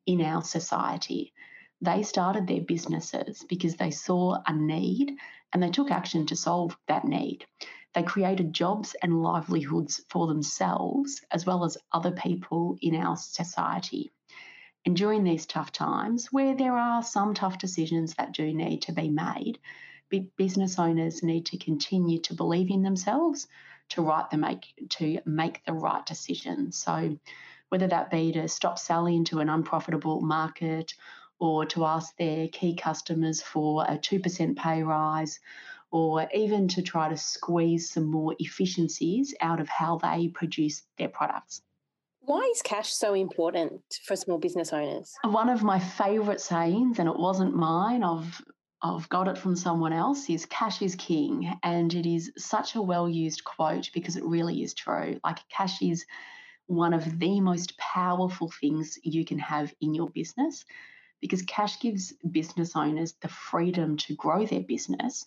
in 0.05 0.21
our 0.21 0.41
society. 0.41 1.33
They 1.81 2.01
started 2.01 2.47
their 2.47 2.61
businesses 2.61 3.45
because 3.47 3.75
they 3.75 3.91
saw 3.91 4.39
a 4.47 4.53
need 4.53 5.17
and 5.53 5.61
they 5.61 5.69
took 5.69 5.91
action 5.91 6.25
to 6.27 6.35
solve 6.37 6.77
that 6.87 7.03
need. 7.03 7.45
They 7.93 8.03
created 8.03 8.53
jobs 8.53 8.95
and 9.03 9.21
livelihoods 9.21 10.01
for 10.09 10.27
themselves 10.27 11.21
as 11.29 11.45
well 11.45 11.65
as 11.65 11.77
other 11.91 12.11
people 12.11 12.77
in 12.81 12.95
our 12.95 13.17
society. 13.17 14.11
And 14.85 14.95
during 14.95 15.25
these 15.25 15.45
tough 15.45 15.73
times, 15.73 16.31
where 16.31 16.55
there 16.55 16.77
are 16.77 17.03
some 17.03 17.33
tough 17.33 17.57
decisions 17.57 18.13
that 18.15 18.31
do 18.31 18.53
need 18.53 18.83
to 18.83 18.93
be 18.93 19.09
made, 19.09 19.59
business 20.37 20.79
owners 20.79 21.23
need 21.23 21.45
to 21.47 21.57
continue 21.57 22.19
to 22.21 22.33
believe 22.33 22.69
in 22.69 22.83
themselves 22.83 23.47
to 23.89 24.01
write 24.01 24.29
the 24.29 24.37
make 24.37 24.65
to 24.89 25.19
make 25.25 25.63
the 25.65 25.73
right 25.73 26.05
decision. 26.05 26.71
So 26.71 27.17
whether 27.69 27.87
that 27.87 28.11
be 28.11 28.31
to 28.33 28.47
stop 28.47 28.79
selling 28.79 29.25
to 29.25 29.39
an 29.39 29.49
unprofitable 29.49 30.21
market 30.21 30.93
or 31.39 31.65
to 31.65 31.85
ask 31.85 32.15
their 32.17 32.47
key 32.47 32.75
customers 32.75 33.41
for 33.41 33.83
a 33.83 33.97
2% 33.97 34.55
pay 34.55 34.83
rise 34.83 35.39
or 35.91 36.27
even 36.33 36.67
to 36.67 36.81
try 36.81 37.09
to 37.09 37.17
squeeze 37.17 37.89
some 37.89 38.05
more 38.05 38.35
efficiencies 38.39 39.33
out 39.41 39.59
of 39.59 39.69
how 39.69 39.97
they 39.97 40.27
produce 40.27 40.83
their 40.97 41.09
products. 41.09 41.61
Why 42.21 42.41
is 42.53 42.61
cash 42.61 42.93
so 42.93 43.13
important 43.13 43.81
for 44.03 44.17
small 44.17 44.37
business 44.37 44.73
owners? 44.73 45.15
One 45.23 45.47
of 45.47 45.63
my 45.63 45.79
favourite 45.79 46.41
sayings, 46.41 46.99
and 46.99 47.07
it 47.07 47.17
wasn't 47.17 47.55
mine, 47.55 48.03
I've, 48.03 48.41
I've 48.81 49.09
got 49.09 49.27
it 49.27 49.37
from 49.37 49.55
someone 49.55 49.93
else, 49.93 50.29
is 50.29 50.45
cash 50.45 50.81
is 50.81 50.95
king. 50.95 51.51
And 51.63 51.93
it 51.93 52.05
is 52.05 52.31
such 52.37 52.75
a 52.75 52.81
well 52.81 53.09
used 53.09 53.43
quote 53.43 53.89
because 53.93 54.15
it 54.15 54.25
really 54.25 54.63
is 54.63 54.73
true. 54.73 55.19
Like, 55.23 55.39
cash 55.49 55.81
is 55.81 56.05
one 56.67 56.93
of 56.93 57.19
the 57.19 57.41
most 57.41 57.77
powerful 57.77 58.51
things 58.61 58.97
you 59.03 59.25
can 59.25 59.39
have 59.39 59.73
in 59.81 59.93
your 59.93 60.09
business 60.09 60.65
because 61.21 61.41
cash 61.43 61.79
gives 61.79 62.13
business 62.29 62.75
owners 62.75 63.15
the 63.21 63.27
freedom 63.27 63.97
to 63.97 64.15
grow 64.15 64.45
their 64.45 64.61
business 64.61 65.25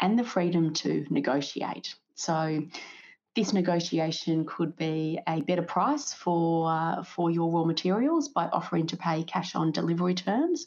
and 0.00 0.18
the 0.18 0.24
freedom 0.24 0.72
to 0.74 1.04
negotiate. 1.10 1.94
So, 2.14 2.62
this 3.34 3.52
negotiation 3.52 4.46
could 4.46 4.76
be 4.76 5.18
a 5.28 5.42
better 5.42 5.62
price 5.62 6.14
for, 6.14 6.70
uh, 6.70 7.02
for 7.02 7.30
your 7.30 7.52
raw 7.52 7.64
materials 7.64 8.28
by 8.28 8.46
offering 8.46 8.86
to 8.86 8.96
pay 8.96 9.24
cash 9.24 9.54
on 9.54 9.72
delivery 9.72 10.14
terms, 10.14 10.66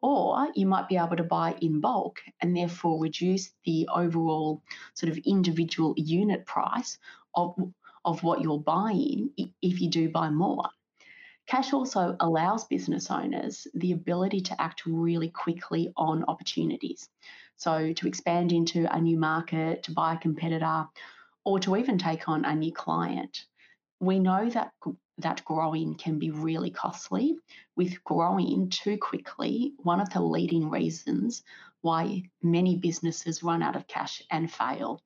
or 0.00 0.48
you 0.54 0.66
might 0.66 0.88
be 0.88 0.96
able 0.96 1.16
to 1.16 1.24
buy 1.24 1.56
in 1.60 1.80
bulk 1.80 2.20
and 2.40 2.56
therefore 2.56 3.00
reduce 3.00 3.50
the 3.64 3.88
overall 3.92 4.62
sort 4.94 5.10
of 5.10 5.18
individual 5.24 5.94
unit 5.96 6.46
price 6.46 6.98
of, 7.34 7.54
of 8.04 8.22
what 8.22 8.40
you're 8.40 8.60
buying 8.60 9.30
if 9.36 9.80
you 9.80 9.90
do 9.90 10.08
buy 10.08 10.30
more. 10.30 10.68
Cash 11.48 11.72
also 11.72 12.14
allows 12.20 12.66
business 12.66 13.10
owners 13.10 13.66
the 13.74 13.92
ability 13.92 14.42
to 14.42 14.60
act 14.60 14.84
really 14.84 15.30
quickly 15.30 15.90
on 15.96 16.24
opportunities. 16.28 17.08
So, 17.56 17.92
to 17.94 18.06
expand 18.06 18.52
into 18.52 18.86
a 18.94 19.00
new 19.00 19.18
market, 19.18 19.82
to 19.84 19.92
buy 19.92 20.14
a 20.14 20.18
competitor, 20.18 20.86
or 21.44 21.58
to 21.60 21.76
even 21.76 21.96
take 21.96 22.28
on 22.28 22.44
a 22.44 22.54
new 22.54 22.72
client. 22.72 23.46
We 23.98 24.18
know 24.18 24.50
that 24.50 24.72
that 25.18 25.44
growing 25.44 25.94
can 25.94 26.18
be 26.18 26.30
really 26.30 26.70
costly. 26.70 27.36
With 27.76 28.02
growing 28.04 28.70
too 28.70 28.98
quickly, 28.98 29.74
one 29.78 30.00
of 30.00 30.10
the 30.10 30.20
leading 30.20 30.70
reasons 30.70 31.42
why 31.80 32.22
many 32.42 32.76
businesses 32.76 33.42
run 33.42 33.62
out 33.62 33.76
of 33.76 33.86
cash 33.86 34.22
and 34.30 34.50
fail. 34.50 35.00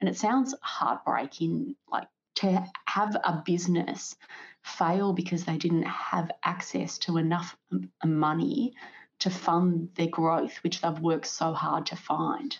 And 0.00 0.08
it 0.08 0.16
sounds 0.16 0.54
heartbreaking, 0.62 1.76
like 1.90 2.08
to 2.36 2.64
have 2.86 3.16
a 3.16 3.42
business 3.44 4.16
fail 4.62 5.12
because 5.12 5.44
they 5.44 5.58
didn't 5.58 5.84
have 5.84 6.30
access 6.44 6.98
to 6.98 7.16
enough 7.16 7.56
money 8.04 8.74
to 9.20 9.30
fund 9.30 9.90
their 9.94 10.08
growth, 10.08 10.56
which 10.62 10.80
they've 10.80 11.00
worked 11.00 11.26
so 11.26 11.52
hard 11.52 11.86
to 11.86 11.96
find. 11.96 12.58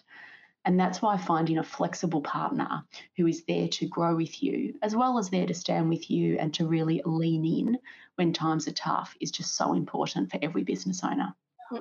And 0.65 0.79
that's 0.79 1.01
why 1.01 1.17
finding 1.17 1.59
a 1.59 1.63
flexible 1.63 2.21
partner 2.21 2.85
who 3.17 3.27
is 3.27 3.45
there 3.45 3.69
to 3.69 3.87
grow 3.87 4.15
with 4.15 4.43
you, 4.43 4.75
as 4.83 4.95
well 4.95 5.19
as 5.19 5.31
there 5.31 5.47
to 5.47 5.55
stand 5.55 5.89
with 5.89 6.11
you 6.11 6.37
and 6.39 6.53
to 6.55 6.67
really 6.67 7.01
lean 7.05 7.45
in 7.45 7.79
when 8.17 8.33
times 8.33 8.69
are 8.69 8.73
tough, 8.73 9.17
is 9.21 9.31
just 9.31 9.57
so 9.57 9.73
important 9.73 10.31
for 10.31 10.39
every 10.43 10.63
business 10.63 11.03
owner. 11.03 11.35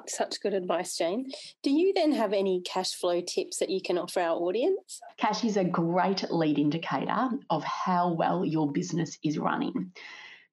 Such 0.08 0.40
good 0.40 0.54
advice, 0.54 0.96
Jane. 0.96 1.32
Do 1.64 1.72
you 1.72 1.94
then 1.94 2.12
have 2.12 2.32
any 2.32 2.62
cash 2.62 2.94
flow 2.94 3.22
tips 3.22 3.58
that 3.58 3.72
you 3.72 3.82
can 3.82 3.98
offer 3.98 4.20
our 4.20 4.38
audience? 4.38 5.02
Cash 5.18 5.44
is 5.44 5.58
a 5.58 5.64
great 5.64 6.30
lead 6.32 6.60
indicator 6.60 7.30
of 7.50 7.64
how 7.64 8.14
well 8.14 8.46
your 8.46 8.72
business 8.72 9.18
is 9.24 9.40
running. 9.40 9.92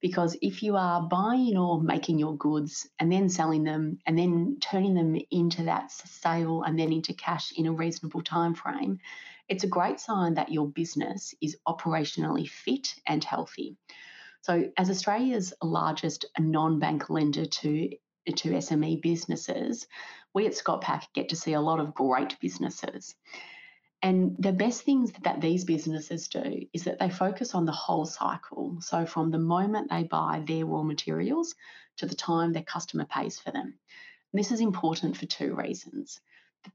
Because 0.00 0.36
if 0.42 0.62
you 0.62 0.76
are 0.76 1.02
buying 1.02 1.56
or 1.56 1.80
making 1.80 2.18
your 2.18 2.36
goods 2.36 2.86
and 2.98 3.10
then 3.10 3.28
selling 3.28 3.64
them 3.64 3.98
and 4.06 4.18
then 4.18 4.58
turning 4.60 4.94
them 4.94 5.18
into 5.30 5.64
that 5.64 5.90
sale 5.90 6.62
and 6.62 6.78
then 6.78 6.92
into 6.92 7.14
cash 7.14 7.52
in 7.56 7.66
a 7.66 7.72
reasonable 7.72 8.22
time 8.22 8.54
frame, 8.54 8.98
it's 9.48 9.64
a 9.64 9.68
great 9.68 10.00
sign 10.00 10.34
that 10.34 10.52
your 10.52 10.68
business 10.68 11.34
is 11.40 11.56
operationally 11.66 12.48
fit 12.48 12.94
and 13.06 13.24
healthy. 13.24 13.76
So, 14.42 14.70
as 14.76 14.90
Australia's 14.90 15.52
largest 15.62 16.26
non-bank 16.38 17.10
lender 17.10 17.46
to 17.46 17.90
to 18.26 18.50
SME 18.50 19.00
businesses, 19.02 19.86
we 20.34 20.46
at 20.46 20.52
ScotPac 20.52 21.02
get 21.14 21.28
to 21.28 21.36
see 21.36 21.52
a 21.52 21.60
lot 21.60 21.80
of 21.80 21.94
great 21.94 22.38
businesses. 22.40 23.14
And 24.02 24.36
the 24.38 24.52
best 24.52 24.82
things 24.82 25.12
that 25.22 25.40
these 25.40 25.64
businesses 25.64 26.28
do 26.28 26.66
is 26.72 26.84
that 26.84 26.98
they 26.98 27.10
focus 27.10 27.54
on 27.54 27.64
the 27.64 27.72
whole 27.72 28.04
cycle. 28.04 28.76
So, 28.80 29.06
from 29.06 29.30
the 29.30 29.38
moment 29.38 29.90
they 29.90 30.04
buy 30.04 30.44
their 30.46 30.66
raw 30.66 30.82
materials 30.82 31.54
to 31.96 32.06
the 32.06 32.14
time 32.14 32.52
their 32.52 32.62
customer 32.62 33.06
pays 33.06 33.38
for 33.38 33.50
them. 33.50 33.78
And 34.32 34.38
this 34.38 34.52
is 34.52 34.60
important 34.60 35.16
for 35.16 35.26
two 35.26 35.54
reasons. 35.54 36.20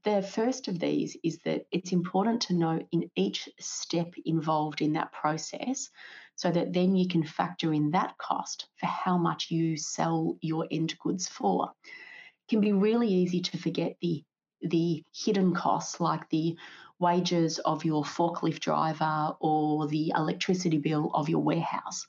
The 0.04 0.22
first 0.22 0.68
of 0.68 0.78
these 0.78 1.16
is 1.22 1.38
that 1.44 1.66
it's 1.70 1.92
important 1.92 2.42
to 2.42 2.54
know 2.54 2.80
in 2.92 3.10
each 3.14 3.48
step 3.60 4.14
involved 4.24 4.80
in 4.80 4.94
that 4.94 5.12
process 5.12 5.90
so 6.36 6.50
that 6.50 6.72
then 6.72 6.96
you 6.96 7.06
can 7.06 7.24
factor 7.24 7.72
in 7.72 7.90
that 7.90 8.16
cost 8.16 8.68
for 8.76 8.86
how 8.86 9.18
much 9.18 9.50
you 9.50 9.76
sell 9.76 10.38
your 10.40 10.66
end 10.70 10.98
goods 10.98 11.28
for. 11.28 11.72
It 11.84 12.48
can 12.48 12.60
be 12.60 12.72
really 12.72 13.08
easy 13.08 13.42
to 13.42 13.58
forget 13.58 13.96
the 14.00 14.24
the 14.62 15.04
hidden 15.12 15.54
costs 15.54 16.00
like 16.00 16.28
the 16.30 16.56
wages 17.02 17.58
of 17.58 17.84
your 17.84 18.04
forklift 18.04 18.60
driver 18.60 19.36
or 19.40 19.86
the 19.88 20.12
electricity 20.16 20.78
bill 20.78 21.10
of 21.12 21.28
your 21.28 21.42
warehouse. 21.42 22.06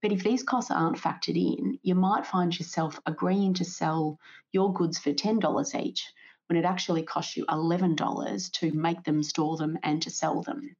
But 0.00 0.10
if 0.10 0.24
these 0.24 0.42
costs 0.42 0.72
aren't 0.72 0.96
factored 0.96 1.36
in, 1.36 1.78
you 1.82 1.94
might 1.94 2.26
find 2.26 2.58
yourself 2.58 2.98
agreeing 3.06 3.54
to 3.54 3.64
sell 3.64 4.18
your 4.50 4.72
goods 4.72 4.98
for 4.98 5.12
$10 5.12 5.80
each 5.80 6.12
when 6.48 6.58
it 6.58 6.64
actually 6.64 7.04
costs 7.04 7.36
you 7.36 7.46
$11 7.46 8.50
to 8.52 8.72
make 8.72 9.04
them, 9.04 9.22
store 9.22 9.56
them, 9.56 9.78
and 9.84 10.02
to 10.02 10.10
sell 10.10 10.42
them. 10.42 10.74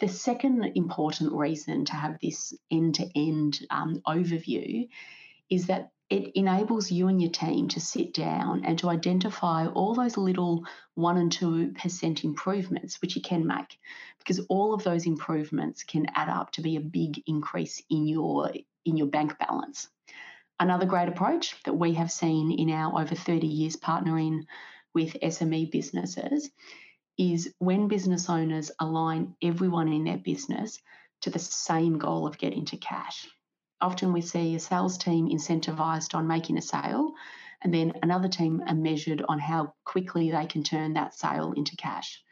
The 0.00 0.08
second 0.08 0.64
important 0.74 1.32
reason 1.32 1.86
to 1.86 1.94
have 1.94 2.18
this 2.20 2.52
end 2.70 2.96
to 2.96 3.08
end 3.14 3.64
overview 3.70 4.88
is 5.48 5.68
that 5.68 5.90
it 6.14 6.30
enables 6.36 6.92
you 6.92 7.08
and 7.08 7.20
your 7.20 7.32
team 7.32 7.66
to 7.66 7.80
sit 7.80 8.14
down 8.14 8.64
and 8.64 8.78
to 8.78 8.88
identify 8.88 9.66
all 9.66 9.94
those 9.94 10.16
little 10.16 10.64
one 10.94 11.16
and 11.16 11.32
two 11.32 11.72
percent 11.72 12.22
improvements 12.22 13.02
which 13.02 13.16
you 13.16 13.22
can 13.22 13.44
make 13.44 13.80
because 14.18 14.38
all 14.48 14.72
of 14.72 14.84
those 14.84 15.06
improvements 15.06 15.82
can 15.82 16.06
add 16.14 16.28
up 16.28 16.52
to 16.52 16.62
be 16.62 16.76
a 16.76 16.80
big 16.80 17.20
increase 17.26 17.82
in 17.90 18.06
your 18.06 18.48
in 18.84 18.96
your 18.96 19.08
bank 19.08 19.36
balance. 19.40 19.88
Another 20.60 20.86
great 20.86 21.08
approach 21.08 21.60
that 21.64 21.74
we 21.74 21.94
have 21.94 22.12
seen 22.12 22.52
in 22.52 22.70
our 22.70 23.00
over 23.00 23.16
30 23.16 23.48
years 23.48 23.74
partnering 23.74 24.44
with 24.94 25.16
SME 25.20 25.72
businesses 25.72 26.48
is 27.18 27.52
when 27.58 27.88
business 27.88 28.30
owners 28.30 28.70
align 28.78 29.34
everyone 29.42 29.92
in 29.92 30.04
their 30.04 30.18
business 30.18 30.78
to 31.22 31.30
the 31.30 31.40
same 31.40 31.98
goal 31.98 32.24
of 32.24 32.38
getting 32.38 32.66
to 32.66 32.76
cash 32.76 33.26
often 33.84 34.12
we 34.12 34.22
see 34.22 34.54
a 34.54 34.58
sales 34.58 34.96
team 34.96 35.28
incentivized 35.28 36.14
on 36.14 36.26
making 36.26 36.56
a 36.56 36.62
sale, 36.62 37.12
and 37.62 37.72
then 37.72 37.92
another 38.02 38.28
team 38.28 38.62
are 38.66 38.74
measured 38.74 39.22
on 39.28 39.38
how 39.38 39.74
quickly 39.84 40.30
they 40.30 40.46
can 40.46 40.62
turn 40.62 40.94
that 40.94 41.14
sale 41.14 41.52
into 41.52 41.76
cash. 41.76 42.22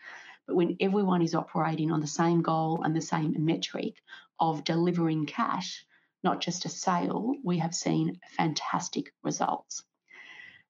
But 0.46 0.56
when 0.56 0.76
everyone 0.80 1.22
is 1.22 1.34
operating 1.34 1.92
on 1.92 2.00
the 2.00 2.06
same 2.06 2.42
goal 2.42 2.82
and 2.82 2.96
the 2.96 3.00
same 3.00 3.34
metric 3.38 3.94
of 4.40 4.64
delivering 4.64 5.26
cash, 5.26 5.84
not 6.24 6.40
just 6.40 6.64
a 6.64 6.68
sale, 6.68 7.34
we 7.44 7.58
have 7.58 7.74
seen 7.74 8.18
fantastic 8.36 9.12
results. 9.22 9.84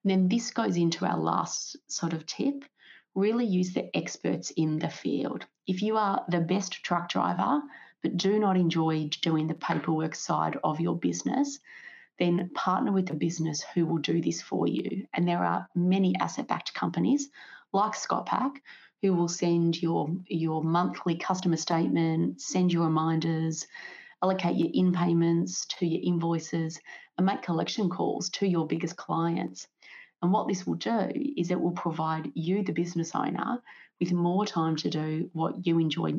And 0.02 0.10
then 0.10 0.28
this 0.28 0.50
goes 0.50 0.76
into 0.76 1.06
our 1.06 1.18
last 1.18 1.76
sort 1.88 2.12
of 2.12 2.26
tip 2.26 2.64
really 3.14 3.44
use 3.44 3.72
the 3.72 3.94
experts 3.96 4.50
in 4.56 4.78
the 4.78 4.88
field. 4.88 5.44
If 5.66 5.82
you 5.82 5.96
are 5.96 6.24
the 6.28 6.40
best 6.40 6.72
truck 6.72 7.08
driver, 7.08 7.60
but 8.02 8.16
do 8.16 8.38
not 8.38 8.56
enjoy 8.56 9.08
doing 9.22 9.46
the 9.46 9.54
paperwork 9.54 10.14
side 10.14 10.58
of 10.62 10.80
your 10.80 10.96
business, 10.96 11.58
then 12.18 12.50
partner 12.54 12.92
with 12.92 13.10
a 13.10 13.14
business 13.14 13.64
who 13.74 13.86
will 13.86 13.98
do 13.98 14.20
this 14.20 14.42
for 14.42 14.66
you. 14.66 15.06
And 15.14 15.26
there 15.26 15.44
are 15.44 15.68
many 15.74 16.14
asset 16.20 16.48
backed 16.48 16.74
companies 16.74 17.28
like 17.72 17.92
ScotPac 17.92 18.56
who 19.00 19.14
will 19.14 19.28
send 19.28 19.82
your, 19.82 20.08
your 20.26 20.62
monthly 20.62 21.16
customer 21.16 21.56
statement, 21.56 22.40
send 22.40 22.72
you 22.72 22.82
reminders, 22.84 23.66
allocate 24.22 24.56
your 24.56 24.70
in 24.72 24.92
payments 24.92 25.66
to 25.66 25.86
your 25.86 26.00
invoices, 26.04 26.78
and 27.18 27.26
make 27.26 27.42
collection 27.42 27.88
calls 27.88 28.30
to 28.30 28.46
your 28.46 28.66
biggest 28.66 28.96
clients. 28.96 29.66
And 30.22 30.32
what 30.32 30.46
this 30.46 30.64
will 30.66 30.74
do 30.76 31.10
is 31.36 31.50
it 31.50 31.60
will 31.60 31.72
provide 31.72 32.30
you, 32.34 32.62
the 32.62 32.72
business 32.72 33.12
owner, 33.14 33.60
with 34.00 34.12
more 34.12 34.44
time 34.44 34.76
to 34.76 34.90
do 34.90 35.30
what 35.32 35.66
you 35.66 35.78
enjoy 35.78 36.14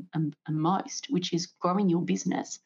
most, 0.50 1.08
which 1.10 1.34
is 1.34 1.48
growing 1.60 1.90
your 1.90 2.02
business 2.02 2.60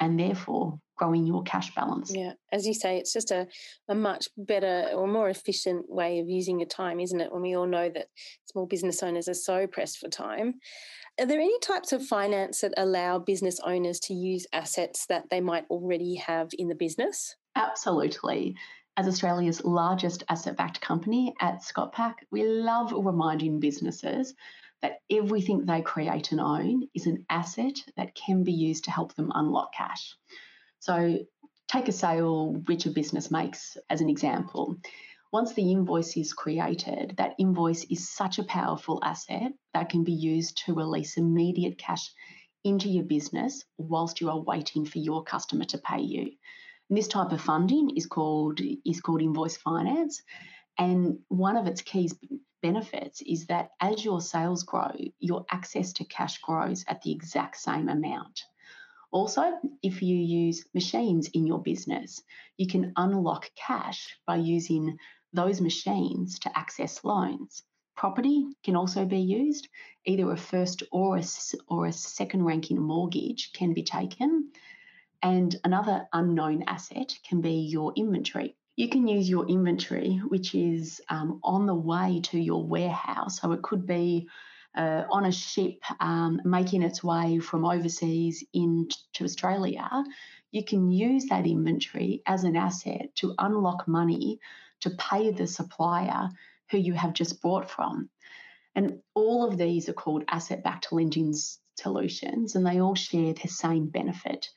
and 0.00 0.18
therefore 0.18 0.80
growing 0.96 1.26
your 1.26 1.42
cash 1.42 1.74
balance. 1.74 2.14
Yeah, 2.14 2.32
as 2.52 2.66
you 2.66 2.74
say, 2.74 2.98
it's 2.98 3.12
just 3.12 3.30
a, 3.30 3.46
a 3.88 3.94
much 3.94 4.28
better 4.36 4.90
or 4.94 5.06
more 5.06 5.28
efficient 5.28 5.86
way 5.88 6.18
of 6.18 6.28
using 6.28 6.58
your 6.58 6.68
time, 6.68 7.00
isn't 7.00 7.20
it? 7.20 7.32
When 7.32 7.42
we 7.42 7.56
all 7.56 7.66
know 7.66 7.88
that 7.90 8.08
small 8.46 8.66
business 8.66 9.02
owners 9.02 9.28
are 9.28 9.34
so 9.34 9.66
pressed 9.66 9.98
for 9.98 10.08
time. 10.08 10.54
Are 11.18 11.26
there 11.26 11.40
any 11.40 11.58
types 11.60 11.92
of 11.92 12.06
finance 12.06 12.60
that 12.60 12.72
allow 12.76 13.18
business 13.18 13.60
owners 13.64 14.00
to 14.00 14.14
use 14.14 14.46
assets 14.52 15.06
that 15.06 15.24
they 15.30 15.40
might 15.40 15.64
already 15.70 16.16
have 16.16 16.48
in 16.58 16.68
the 16.68 16.74
business? 16.74 17.36
Absolutely. 17.56 18.56
As 19.00 19.08
Australia's 19.08 19.64
largest 19.64 20.24
asset 20.28 20.58
backed 20.58 20.82
company 20.82 21.32
at 21.40 21.62
ScotPac, 21.62 22.16
we 22.30 22.44
love 22.44 22.92
reminding 22.92 23.58
businesses 23.58 24.34
that 24.82 25.00
everything 25.10 25.64
they 25.64 25.80
create 25.80 26.32
and 26.32 26.40
own 26.42 26.82
is 26.94 27.06
an 27.06 27.24
asset 27.30 27.82
that 27.96 28.14
can 28.14 28.44
be 28.44 28.52
used 28.52 28.84
to 28.84 28.90
help 28.90 29.14
them 29.14 29.32
unlock 29.34 29.72
cash. 29.72 30.14
So, 30.80 31.16
take 31.66 31.88
a 31.88 31.92
sale 31.92 32.52
which 32.66 32.84
a 32.84 32.90
business 32.90 33.30
makes 33.30 33.78
as 33.88 34.02
an 34.02 34.10
example. 34.10 34.76
Once 35.32 35.54
the 35.54 35.72
invoice 35.72 36.14
is 36.18 36.34
created, 36.34 37.14
that 37.16 37.36
invoice 37.38 37.84
is 37.84 38.10
such 38.10 38.38
a 38.38 38.44
powerful 38.44 39.00
asset 39.02 39.52
that 39.72 39.88
can 39.88 40.04
be 40.04 40.12
used 40.12 40.58
to 40.66 40.74
release 40.74 41.16
immediate 41.16 41.78
cash 41.78 42.12
into 42.64 42.90
your 42.90 43.04
business 43.04 43.64
whilst 43.78 44.20
you 44.20 44.28
are 44.28 44.42
waiting 44.42 44.84
for 44.84 44.98
your 44.98 45.24
customer 45.24 45.64
to 45.64 45.78
pay 45.78 46.02
you. 46.02 46.32
This 46.92 47.06
type 47.06 47.30
of 47.30 47.40
funding 47.40 47.90
is 47.96 48.06
called 48.06 48.60
is 48.84 49.00
called 49.00 49.22
invoice 49.22 49.56
finance, 49.56 50.22
and 50.76 51.20
one 51.28 51.56
of 51.56 51.68
its 51.68 51.82
key 51.82 52.10
benefits 52.62 53.22
is 53.22 53.46
that 53.46 53.70
as 53.80 54.04
your 54.04 54.20
sales 54.20 54.64
grow, 54.64 54.90
your 55.20 55.46
access 55.52 55.92
to 55.94 56.04
cash 56.04 56.38
grows 56.38 56.84
at 56.88 57.00
the 57.02 57.12
exact 57.12 57.58
same 57.58 57.88
amount. 57.88 58.42
Also, 59.12 59.58
if 59.84 60.02
you 60.02 60.16
use 60.16 60.66
machines 60.74 61.28
in 61.32 61.46
your 61.46 61.62
business, 61.62 62.22
you 62.56 62.66
can 62.66 62.92
unlock 62.96 63.48
cash 63.54 64.16
by 64.26 64.36
using 64.36 64.98
those 65.32 65.60
machines 65.60 66.40
to 66.40 66.58
access 66.58 67.04
loans. 67.04 67.62
Property 67.96 68.46
can 68.64 68.74
also 68.74 69.04
be 69.04 69.20
used. 69.20 69.68
Either 70.06 70.32
a 70.32 70.36
first 70.36 70.82
or 70.90 71.18
a, 71.18 71.22
or 71.68 71.86
a 71.86 71.92
second 71.92 72.44
ranking 72.44 72.80
mortgage 72.80 73.52
can 73.52 73.74
be 73.74 73.84
taken. 73.84 74.50
And 75.22 75.54
another 75.64 76.08
unknown 76.12 76.64
asset 76.66 77.14
can 77.28 77.40
be 77.40 77.52
your 77.52 77.92
inventory. 77.96 78.56
You 78.76 78.88
can 78.88 79.06
use 79.06 79.28
your 79.28 79.46
inventory, 79.46 80.20
which 80.28 80.54
is 80.54 81.00
um, 81.08 81.40
on 81.42 81.66
the 81.66 81.74
way 81.74 82.20
to 82.24 82.38
your 82.38 82.64
warehouse. 82.64 83.40
So 83.40 83.52
it 83.52 83.62
could 83.62 83.86
be 83.86 84.28
uh, 84.74 85.04
on 85.10 85.26
a 85.26 85.32
ship 85.32 85.82
um, 86.00 86.40
making 86.44 86.82
its 86.82 87.04
way 87.04 87.38
from 87.38 87.64
overseas 87.64 88.44
into 88.54 89.24
Australia. 89.24 89.88
You 90.52 90.64
can 90.64 90.90
use 90.90 91.26
that 91.26 91.46
inventory 91.46 92.22
as 92.26 92.44
an 92.44 92.56
asset 92.56 93.14
to 93.16 93.34
unlock 93.38 93.86
money 93.86 94.40
to 94.80 94.90
pay 94.90 95.30
the 95.30 95.46
supplier 95.46 96.30
who 96.70 96.78
you 96.78 96.94
have 96.94 97.12
just 97.12 97.42
bought 97.42 97.70
from. 97.70 98.08
And 98.74 99.00
all 99.14 99.46
of 99.46 99.58
these 99.58 99.88
are 99.88 99.92
called 99.94 100.24
asset 100.28 100.62
backed 100.62 100.92
lending 100.92 101.34
solutions, 101.76 102.54
and 102.54 102.64
they 102.64 102.80
all 102.80 102.94
share 102.94 103.34
the 103.34 103.48
same 103.48 103.88
benefit 103.88 104.48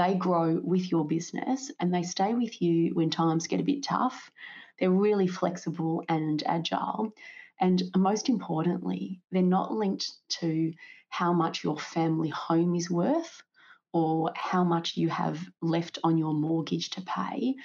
they 0.00 0.14
grow 0.14 0.58
with 0.64 0.90
your 0.90 1.06
business 1.06 1.70
and 1.78 1.92
they 1.92 2.02
stay 2.02 2.32
with 2.32 2.62
you 2.62 2.94
when 2.94 3.10
times 3.10 3.46
get 3.46 3.60
a 3.60 3.64
bit 3.64 3.82
tough. 3.82 4.30
They're 4.78 4.90
really 4.90 5.26
flexible 5.26 6.02
and 6.08 6.42
agile. 6.46 7.12
And 7.60 7.82
most 7.94 8.30
importantly, 8.30 9.20
they're 9.30 9.42
not 9.42 9.74
linked 9.74 10.10
to 10.40 10.72
how 11.10 11.34
much 11.34 11.62
your 11.62 11.78
family 11.78 12.30
home 12.30 12.74
is 12.74 12.90
worth 12.90 13.42
or 13.92 14.32
how 14.34 14.64
much 14.64 14.96
you 14.96 15.10
have 15.10 15.38
left 15.60 15.98
on 16.02 16.16
your 16.16 16.32
mortgage 16.32 16.88
to 16.90 17.02
pay, 17.02 17.56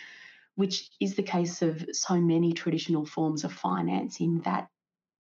which 0.56 0.90
is 1.00 1.16
the 1.16 1.24
case 1.24 1.62
of 1.62 1.86
so 1.94 2.20
many 2.20 2.52
traditional 2.52 3.06
forms 3.06 3.46
of 3.46 3.54
financing 3.54 4.42
that 4.42 4.68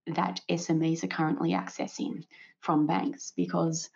that 0.07 0.41
SMEs 0.49 1.03
are 1.03 1.07
currently 1.07 1.51
accessing 1.51 2.25
from 2.59 2.85
banks 2.85 3.31
because 3.35 3.89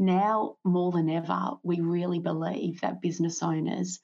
now 0.00 0.56
more 0.64 0.90
than 0.90 1.08
ever, 1.08 1.52
we 1.62 1.80
really 1.80 2.18
believe 2.18 2.80
that 2.80 3.02
business 3.02 3.42
owners 3.42 4.00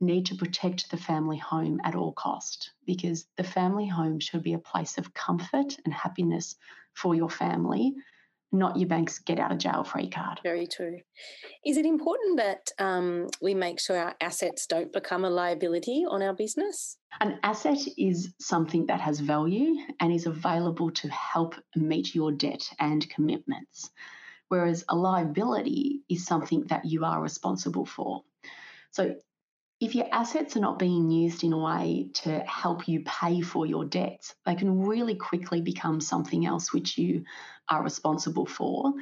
need 0.00 0.26
to 0.26 0.34
protect 0.34 0.90
the 0.90 0.96
family 0.96 1.38
home 1.38 1.80
at 1.84 1.94
all 1.94 2.12
cost 2.12 2.72
because 2.86 3.24
the 3.36 3.44
family 3.44 3.86
home 3.86 4.20
should 4.20 4.42
be 4.42 4.52
a 4.52 4.58
place 4.58 4.98
of 4.98 5.14
comfort 5.14 5.76
and 5.84 5.94
happiness 5.94 6.56
for 6.94 7.14
your 7.14 7.30
family 7.30 7.94
not 8.52 8.76
your 8.76 8.88
bank's 8.88 9.18
get 9.18 9.40
out 9.40 9.50
of 9.50 9.58
jail 9.58 9.82
free 9.82 10.10
card. 10.10 10.38
Very 10.42 10.66
true. 10.66 10.98
Is 11.64 11.78
it 11.78 11.86
important 11.86 12.36
that 12.36 12.70
um, 12.78 13.28
we 13.40 13.54
make 13.54 13.80
sure 13.80 13.96
our 13.96 14.14
assets 14.20 14.66
don't 14.66 14.92
become 14.92 15.24
a 15.24 15.30
liability 15.30 16.04
on 16.08 16.22
our 16.22 16.34
business? 16.34 16.98
An 17.20 17.38
asset 17.42 17.78
is 17.96 18.34
something 18.38 18.86
that 18.86 19.00
has 19.00 19.20
value 19.20 19.76
and 20.00 20.12
is 20.12 20.26
available 20.26 20.90
to 20.90 21.08
help 21.08 21.54
meet 21.74 22.14
your 22.14 22.30
debt 22.30 22.68
and 22.78 23.08
commitments 23.08 23.90
whereas 24.52 24.84
a 24.90 24.94
liability 24.94 26.02
is 26.10 26.26
something 26.26 26.62
that 26.66 26.84
you 26.84 27.06
are 27.06 27.22
responsible 27.22 27.86
for. 27.86 28.22
So 28.90 29.14
if 29.80 29.94
your 29.94 30.04
assets 30.12 30.58
are 30.58 30.60
not 30.60 30.78
being 30.78 31.10
used 31.10 31.42
in 31.42 31.54
a 31.54 31.58
way 31.58 32.10
to 32.16 32.40
help 32.40 32.86
you 32.86 33.02
pay 33.06 33.40
for 33.40 33.64
your 33.64 33.86
debts, 33.86 34.34
they 34.44 34.54
can 34.54 34.82
really 34.82 35.14
quickly 35.14 35.62
become 35.62 36.02
something 36.02 36.44
else 36.44 36.70
which 36.70 36.98
you 36.98 37.24
are 37.70 37.82
responsible 37.82 38.44
for. 38.44 38.92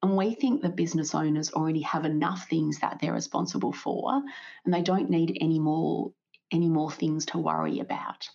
And 0.00 0.16
we 0.16 0.36
think 0.36 0.62
that 0.62 0.76
business 0.76 1.12
owners 1.12 1.52
already 1.54 1.82
have 1.82 2.04
enough 2.04 2.48
things 2.48 2.78
that 2.78 3.00
they're 3.00 3.12
responsible 3.12 3.72
for, 3.72 4.22
and 4.64 4.72
they 4.72 4.82
don't 4.82 5.10
need 5.10 5.36
any 5.40 5.58
more 5.58 6.12
any 6.52 6.68
more 6.68 6.92
things 6.92 7.26
to 7.26 7.38
worry 7.38 7.80
about. 7.80 8.28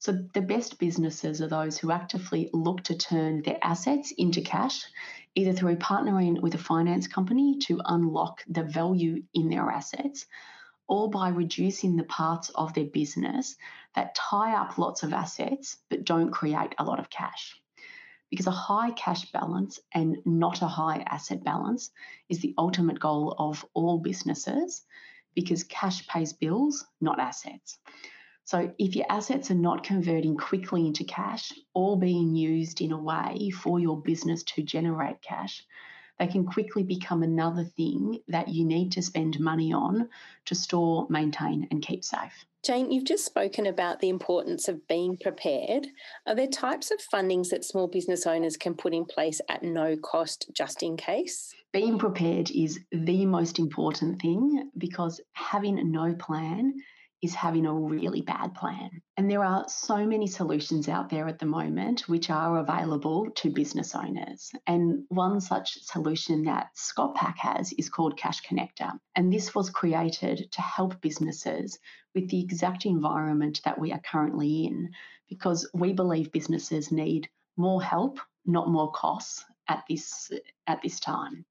So 0.00 0.12
the 0.12 0.40
best 0.40 0.78
businesses 0.78 1.42
are 1.42 1.48
those 1.48 1.76
who 1.76 1.92
actively 1.92 2.48
look 2.54 2.84
to 2.84 2.96
turn 2.96 3.42
their 3.42 3.58
assets 3.62 4.14
into 4.16 4.40
cash 4.40 4.86
either 5.34 5.52
through 5.52 5.76
partnering 5.76 6.40
with 6.40 6.54
a 6.54 6.58
finance 6.58 7.06
company 7.06 7.58
to 7.66 7.82
unlock 7.84 8.42
the 8.48 8.62
value 8.62 9.22
in 9.34 9.50
their 9.50 9.70
assets 9.70 10.24
or 10.88 11.10
by 11.10 11.28
reducing 11.28 11.96
the 11.96 12.04
parts 12.04 12.48
of 12.48 12.72
their 12.72 12.86
business 12.86 13.56
that 13.94 14.14
tie 14.14 14.54
up 14.54 14.78
lots 14.78 15.02
of 15.02 15.12
assets 15.12 15.76
but 15.90 16.06
don't 16.06 16.30
create 16.30 16.74
a 16.78 16.84
lot 16.84 16.98
of 16.98 17.10
cash. 17.10 17.60
Because 18.30 18.46
a 18.46 18.50
high 18.52 18.92
cash 18.92 19.30
balance 19.32 19.80
and 19.92 20.16
not 20.24 20.62
a 20.62 20.66
high 20.66 21.04
asset 21.06 21.44
balance 21.44 21.90
is 22.30 22.40
the 22.40 22.54
ultimate 22.56 22.98
goal 22.98 23.34
of 23.38 23.66
all 23.74 23.98
businesses 23.98 24.82
because 25.34 25.62
cash 25.62 26.08
pays 26.08 26.32
bills, 26.32 26.86
not 27.02 27.20
assets. 27.20 27.78
So 28.50 28.68
if 28.80 28.96
your 28.96 29.06
assets 29.08 29.52
are 29.52 29.66
not 29.68 29.84
converting 29.84 30.36
quickly 30.36 30.84
into 30.84 31.04
cash 31.04 31.52
or 31.72 31.96
being 31.96 32.34
used 32.34 32.80
in 32.80 32.90
a 32.90 32.98
way 32.98 33.50
for 33.50 33.78
your 33.78 34.02
business 34.02 34.42
to 34.42 34.62
generate 34.64 35.22
cash, 35.22 35.64
they 36.18 36.26
can 36.26 36.44
quickly 36.44 36.82
become 36.82 37.22
another 37.22 37.62
thing 37.62 38.18
that 38.26 38.48
you 38.48 38.64
need 38.64 38.90
to 38.90 39.02
spend 39.02 39.38
money 39.38 39.72
on 39.72 40.08
to 40.46 40.56
store, 40.56 41.06
maintain, 41.08 41.68
and 41.70 41.80
keep 41.80 42.02
safe. 42.02 42.44
Jane, 42.64 42.90
you've 42.90 43.04
just 43.04 43.24
spoken 43.24 43.66
about 43.66 44.00
the 44.00 44.08
importance 44.08 44.66
of 44.66 44.88
being 44.88 45.16
prepared. 45.16 45.86
Are 46.26 46.34
there 46.34 46.48
types 46.48 46.90
of 46.90 46.98
fundings 46.98 47.50
that 47.50 47.64
small 47.64 47.86
business 47.86 48.26
owners 48.26 48.56
can 48.56 48.74
put 48.74 48.92
in 48.92 49.04
place 49.04 49.40
at 49.48 49.62
no 49.62 49.96
cost 49.96 50.50
just 50.52 50.82
in 50.82 50.96
case? 50.96 51.54
Being 51.72 52.00
prepared 52.00 52.50
is 52.50 52.80
the 52.90 53.26
most 53.26 53.60
important 53.60 54.20
thing 54.20 54.72
because 54.76 55.20
having 55.34 55.92
no 55.92 56.14
plan 56.14 56.74
is 57.22 57.34
having 57.34 57.66
a 57.66 57.74
really 57.74 58.22
bad 58.22 58.54
plan. 58.54 59.02
And 59.16 59.30
there 59.30 59.44
are 59.44 59.66
so 59.68 60.06
many 60.06 60.26
solutions 60.26 60.88
out 60.88 61.10
there 61.10 61.28
at 61.28 61.38
the 61.38 61.46
moment 61.46 62.08
which 62.08 62.30
are 62.30 62.58
available 62.58 63.28
to 63.36 63.50
business 63.50 63.94
owners. 63.94 64.50
And 64.66 65.04
one 65.08 65.40
such 65.40 65.82
solution 65.82 66.44
that 66.44 66.68
ScotPac 66.76 67.36
has 67.36 67.72
is 67.74 67.90
called 67.90 68.16
Cash 68.16 68.42
Connector. 68.42 68.92
And 69.16 69.30
this 69.30 69.54
was 69.54 69.68
created 69.68 70.50
to 70.52 70.62
help 70.62 71.00
businesses 71.02 71.78
with 72.14 72.30
the 72.30 72.40
exact 72.40 72.86
environment 72.86 73.60
that 73.64 73.78
we 73.78 73.92
are 73.92 74.00
currently 74.00 74.64
in, 74.64 74.90
because 75.28 75.68
we 75.74 75.92
believe 75.92 76.32
businesses 76.32 76.90
need 76.90 77.28
more 77.56 77.82
help, 77.82 78.18
not 78.46 78.68
more 78.68 78.90
costs 78.92 79.44
at 79.68 79.84
this 79.88 80.30
at 80.66 80.80
this 80.82 80.98
time. 80.98 81.44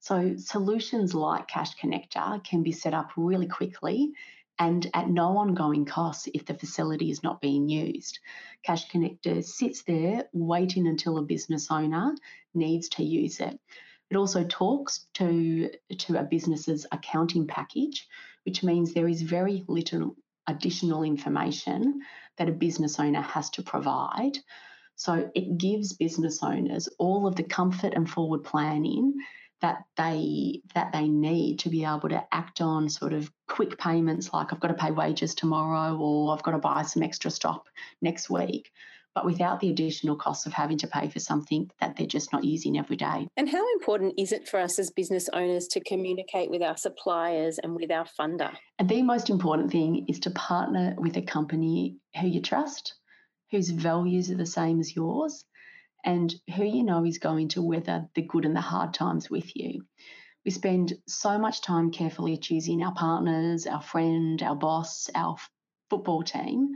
So 0.00 0.36
solutions 0.36 1.12
like 1.12 1.48
Cash 1.48 1.76
Connector 1.76 2.42
can 2.44 2.62
be 2.62 2.70
set 2.70 2.94
up 2.94 3.10
really 3.16 3.48
quickly 3.48 4.12
and 4.58 4.90
at 4.94 5.08
no 5.08 5.36
ongoing 5.38 5.84
cost 5.84 6.28
if 6.34 6.44
the 6.44 6.54
facility 6.54 7.10
is 7.10 7.22
not 7.22 7.40
being 7.40 7.68
used. 7.68 8.18
Cash 8.62 8.90
Connector 8.90 9.44
sits 9.44 9.82
there 9.82 10.24
waiting 10.32 10.86
until 10.86 11.18
a 11.18 11.22
business 11.22 11.68
owner 11.70 12.14
needs 12.54 12.88
to 12.90 13.04
use 13.04 13.40
it. 13.40 13.58
It 14.10 14.16
also 14.16 14.44
talks 14.44 15.06
to, 15.14 15.70
to 15.98 16.16
a 16.18 16.24
business's 16.24 16.86
accounting 16.90 17.46
package, 17.46 18.08
which 18.44 18.62
means 18.62 18.92
there 18.92 19.08
is 19.08 19.22
very 19.22 19.64
little 19.68 20.16
additional 20.46 21.02
information 21.02 22.00
that 22.38 22.48
a 22.48 22.52
business 22.52 22.98
owner 22.98 23.20
has 23.20 23.50
to 23.50 23.62
provide. 23.62 24.38
So 24.96 25.30
it 25.34 25.58
gives 25.58 25.92
business 25.92 26.42
owners 26.42 26.88
all 26.98 27.26
of 27.26 27.36
the 27.36 27.44
comfort 27.44 27.94
and 27.94 28.08
forward 28.08 28.44
planning 28.44 29.14
that 29.60 29.84
they 29.96 30.62
that 30.74 30.92
they 30.92 31.08
need 31.08 31.58
to 31.60 31.68
be 31.68 31.84
able 31.84 32.08
to 32.08 32.24
act 32.32 32.60
on 32.60 32.88
sort 32.88 33.12
of 33.12 33.30
quick 33.48 33.78
payments 33.78 34.32
like 34.32 34.52
I've 34.52 34.60
got 34.60 34.68
to 34.68 34.74
pay 34.74 34.90
wages 34.90 35.34
tomorrow 35.34 35.96
or 35.96 36.34
I've 36.34 36.42
got 36.42 36.52
to 36.52 36.58
buy 36.58 36.82
some 36.82 37.02
extra 37.02 37.30
stock 37.30 37.66
next 38.00 38.30
week 38.30 38.70
but 39.18 39.24
without 39.24 39.58
the 39.58 39.68
additional 39.68 40.14
costs 40.14 40.46
of 40.46 40.52
having 40.52 40.78
to 40.78 40.86
pay 40.86 41.08
for 41.08 41.18
something 41.18 41.68
that 41.80 41.96
they're 41.96 42.06
just 42.06 42.32
not 42.32 42.44
using 42.44 42.78
every 42.78 42.94
day. 42.94 43.26
And 43.36 43.48
how 43.48 43.64
important 43.72 44.14
is 44.16 44.30
it 44.30 44.48
for 44.48 44.60
us 44.60 44.78
as 44.78 44.92
business 44.92 45.28
owners 45.32 45.66
to 45.72 45.80
communicate 45.80 46.50
with 46.50 46.62
our 46.62 46.76
suppliers 46.76 47.58
and 47.58 47.74
with 47.74 47.90
our 47.90 48.04
funder? 48.04 48.52
And 48.78 48.88
the 48.88 49.02
most 49.02 49.28
important 49.28 49.72
thing 49.72 50.06
is 50.08 50.20
to 50.20 50.30
partner 50.30 50.94
with 50.98 51.16
a 51.16 51.22
company 51.22 51.96
who 52.20 52.28
you 52.28 52.40
trust, 52.40 52.94
whose 53.50 53.70
values 53.70 54.30
are 54.30 54.36
the 54.36 54.46
same 54.46 54.78
as 54.78 54.94
yours, 54.94 55.44
and 56.04 56.34
who 56.54 56.64
you 56.64 56.82
know 56.82 57.04
is 57.04 57.18
going 57.18 57.48
to 57.48 57.62
weather 57.62 58.08
the 58.14 58.22
good 58.22 58.44
and 58.44 58.56
the 58.56 58.60
hard 58.60 58.94
times 58.94 59.28
with 59.30 59.56
you. 59.56 59.84
We 60.44 60.50
spend 60.50 60.94
so 61.06 61.38
much 61.38 61.60
time 61.60 61.90
carefully 61.90 62.36
choosing 62.36 62.82
our 62.82 62.94
partners, 62.94 63.66
our 63.66 63.82
friend, 63.82 64.42
our 64.42 64.56
boss, 64.56 65.10
our 65.14 65.36
football 65.90 66.22
team, 66.22 66.72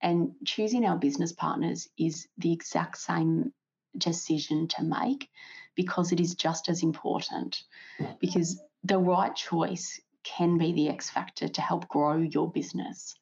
and 0.00 0.32
choosing 0.44 0.84
our 0.84 0.96
business 0.96 1.32
partners 1.32 1.88
is 1.96 2.26
the 2.38 2.52
exact 2.52 2.98
same 2.98 3.52
decision 3.96 4.68
to 4.68 4.82
make 4.82 5.28
because 5.74 6.12
it 6.12 6.20
is 6.20 6.34
just 6.34 6.68
as 6.68 6.82
important. 6.82 7.62
Because 8.20 8.60
the 8.82 8.98
right 8.98 9.34
choice 9.34 10.00
can 10.24 10.58
be 10.58 10.72
the 10.72 10.88
X 10.88 11.10
factor 11.10 11.48
to 11.48 11.60
help 11.60 11.88
grow 11.88 12.16
your 12.16 12.50
business. 12.50 13.14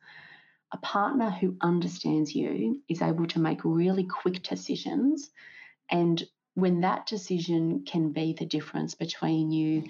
A 0.72 0.78
partner 0.78 1.30
who 1.30 1.56
understands 1.60 2.34
you 2.34 2.82
is 2.88 3.02
able 3.02 3.26
to 3.28 3.40
make 3.40 3.64
really 3.64 4.04
quick 4.04 4.42
decisions. 4.42 5.30
And 5.90 6.22
when 6.54 6.80
that 6.80 7.06
decision 7.06 7.84
can 7.84 8.12
be 8.12 8.34
the 8.34 8.46
difference 8.46 8.94
between 8.94 9.50
you 9.50 9.84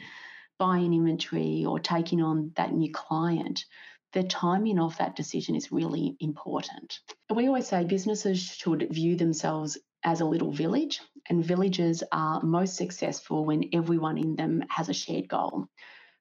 buying 0.59 0.93
inventory 0.93 1.65
or 1.65 1.79
taking 1.79 2.23
on 2.23 2.53
that 2.57 2.73
new 2.73 2.93
client, 2.93 3.65
the 4.13 4.23
timing 4.23 4.79
of 4.79 4.97
that 4.99 5.17
decision 5.17 5.55
is 5.55 5.71
really 5.71 6.17
important. 6.21 6.99
We 7.33 7.47
always 7.47 7.69
say 7.69 7.85
businesses 7.85 8.41
should 8.41 8.89
view 8.91 9.17
themselves 9.17 9.79
as 10.03 10.21
a 10.21 10.27
little 10.27 10.51
village, 10.51 11.01
and 11.29 11.45
villages 11.45 12.03
are 12.11 12.43
most 12.43 12.77
successful 12.77 13.45
when 13.45 13.71
everyone 13.73 14.19
in 14.19 14.35
them 14.35 14.65
has 14.69 14.89
a 14.89 14.95
shared 14.95 15.29
goal. 15.29 15.67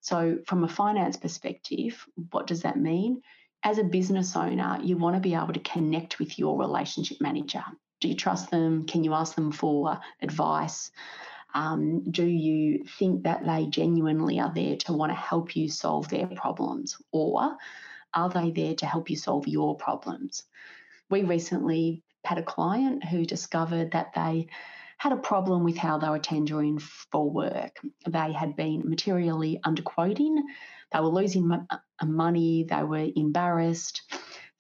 So, 0.02 0.40
from 0.46 0.64
a 0.64 0.68
finance 0.68 1.18
perspective, 1.18 2.06
what 2.32 2.48
does 2.48 2.62
that 2.62 2.78
mean? 2.78 3.22
As 3.64 3.78
a 3.78 3.84
business 3.84 4.36
owner, 4.36 4.80
you 4.82 4.98
want 4.98 5.16
to 5.16 5.22
be 5.22 5.36
able 5.36 5.54
to 5.54 5.60
connect 5.60 6.20
with 6.20 6.40
your 6.40 6.58
relationship 6.58 7.20
manager. 7.20 7.64
Do 8.00 8.08
you 8.08 8.16
trust 8.16 8.50
them? 8.52 8.86
Can 8.86 9.04
you 9.04 9.14
ask 9.14 9.36
them 9.36 9.52
for 9.52 10.00
advice? 10.22 10.92
Um, 11.54 12.10
do 12.10 12.26
you 12.26 12.86
think 12.98 13.24
that 13.24 13.46
they 13.46 13.66
genuinely 13.66 14.40
are 14.40 14.54
there 14.54 14.78
to 14.78 14.94
want 14.94 15.12
to 15.12 15.16
help 15.16 15.56
you 15.56 15.68
solve 15.68 16.08
their 16.08 16.28
problems? 16.28 16.98
Or 17.12 17.58
are 18.14 18.30
they 18.30 18.52
there 18.52 18.76
to 18.76 18.86
help 18.86 19.10
you 19.10 19.18
solve 19.18 19.48
your 19.48 19.76
problems? 19.76 20.44
We 21.10 21.24
recently 21.24 22.04
had 22.24 22.38
a 22.38 22.44
client 22.44 23.04
who 23.04 23.26
discovered 23.26 23.92
that 23.92 24.14
they 24.14 24.48
had 24.98 25.14
a 25.14 25.18
problem 25.18 25.64
with 25.64 25.78
how 25.78 25.98
they 25.98 26.10
were 26.10 26.20
tendering 26.20 26.78
for 26.78 27.30
work. 27.30 27.80
They 28.08 28.32
had 28.34 28.56
been 28.56 28.88
materially 28.88 29.60
underquoting, 29.66 30.36
they 30.92 31.00
were 31.00 31.08
losing 31.08 31.52
uh, 31.52 31.78
money, 32.06 32.66
they 32.70 32.84
were 32.84 33.08
embarrassed, 33.16 34.02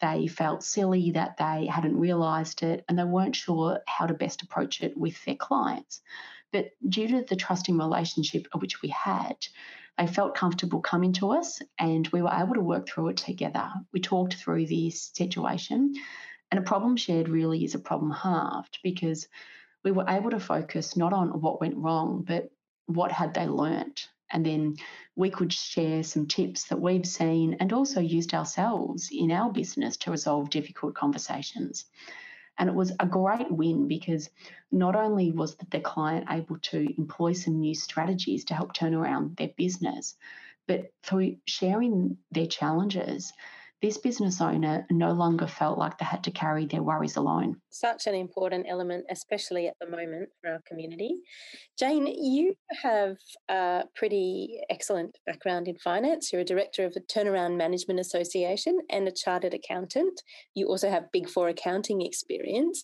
they 0.02 0.28
felt 0.28 0.64
silly 0.64 1.12
that 1.12 1.38
they 1.38 1.68
hadn't 1.68 2.00
realised 2.00 2.64
it, 2.64 2.86
and 2.88 2.98
they 2.98 3.04
weren't 3.04 3.36
sure 3.36 3.80
how 3.88 4.06
to 4.06 4.14
best 4.14 4.42
approach 4.42 4.82
it 4.82 4.98
with 4.98 5.24
their 5.26 5.36
clients. 5.36 6.02
But 6.52 6.72
due 6.88 7.08
to 7.10 7.26
the 7.28 7.36
trusting 7.36 7.78
relationship 7.78 8.48
which 8.56 8.82
we 8.82 8.90
had, 8.90 9.36
they 9.98 10.08
felt 10.08 10.36
comfortable 10.36 10.80
coming 10.80 11.14
to 11.14 11.32
us 11.32 11.62
and 11.78 12.08
we 12.08 12.22
were 12.22 12.34
able 12.34 12.54
to 12.56 12.62
work 12.62 12.88
through 12.88 13.10
it 13.10 13.18
together. 13.18 13.70
We 13.92 14.00
talked 14.00 14.36
through 14.36 14.68
this 14.68 15.12
situation, 15.14 15.94
and 16.52 16.60
a 16.60 16.64
problem 16.64 16.96
shared 16.96 17.30
really 17.30 17.64
is 17.64 17.76
a 17.76 17.80
problem 17.80 18.12
halved 18.12 18.80
because 18.82 19.28
we 19.84 19.92
were 19.92 20.06
able 20.08 20.32
to 20.32 20.40
focus 20.40 20.96
not 20.96 21.14
on 21.14 21.42
what 21.42 21.62
went 21.62 21.78
wrong, 21.78 22.24
but 22.26 22.50
what 22.86 23.12
had 23.12 23.34
they 23.34 23.48
learnt. 23.48 24.08
And 24.32 24.46
then 24.46 24.76
we 25.16 25.30
could 25.30 25.52
share 25.52 26.04
some 26.04 26.28
tips 26.28 26.66
that 26.66 26.80
we've 26.80 27.06
seen 27.06 27.58
and 27.60 27.74
also 27.74 28.00
used 28.00 28.34
ourselves 28.34 29.10
in 29.12 29.32
our 29.32 29.52
business 29.52 29.98
to 29.98 30.12
resolve 30.12 30.50
difficult 30.50 30.96
conversations. 30.96 31.86
And 32.58 32.70
it 32.70 32.76
was 32.76 32.92
a 33.00 33.06
great 33.06 33.52
win 33.52 33.88
because 33.88 34.30
not 34.72 34.96
only 34.96 35.32
was 35.32 35.56
the 35.56 35.80
client 35.80 36.28
able 36.30 36.60
to 36.60 36.88
employ 36.98 37.34
some 37.34 37.60
new 37.60 37.74
strategies 37.74 38.46
to 38.46 38.54
help 38.54 38.74
turn 38.74 38.94
around 38.94 39.38
their 39.38 39.52
business, 39.56 40.16
but 40.68 40.92
through 41.02 41.38
sharing 41.46 42.18
their 42.32 42.46
challenges, 42.46 43.34
this 43.82 43.98
business 43.98 44.42
owner 44.42 44.86
no 44.90 45.12
longer 45.12 45.48
felt 45.48 45.78
like 45.78 45.98
they 45.98 46.06
had 46.06 46.24
to 46.26 46.32
carry 46.32 46.66
their 46.66 46.84
worries 46.84 47.16
alone. 47.16 47.56
Such 47.70 48.08
an 48.08 48.16
important 48.16 48.66
element, 48.68 49.06
especially 49.10 49.68
at 49.68 49.76
the 49.80 49.88
moment 49.88 50.30
for 50.42 50.52
our 50.52 50.62
community. 50.68 51.16
Jane, 51.78 52.06
you 52.08 52.56
have 52.82 53.16
a 53.48 53.84
pretty 53.96 54.60
excellent 54.70 55.18
background 55.26 55.68
in 55.68 55.78
finance. 55.78 56.32
You're 56.32 56.42
a 56.42 56.46
director 56.46 56.86
of 56.86 56.94
the 56.94 57.02
Turnaround 57.02 57.58
Management 57.58 58.00
Association 58.00 58.80
and 58.90 59.08
a 59.08 59.12
chartered 59.12 59.54
accountant. 59.54 60.22
You 60.56 60.68
also 60.68 60.90
have 60.90 61.12
Big 61.14 61.30
Four 61.30 61.48
accounting 61.48 62.02
experience. 62.02 62.84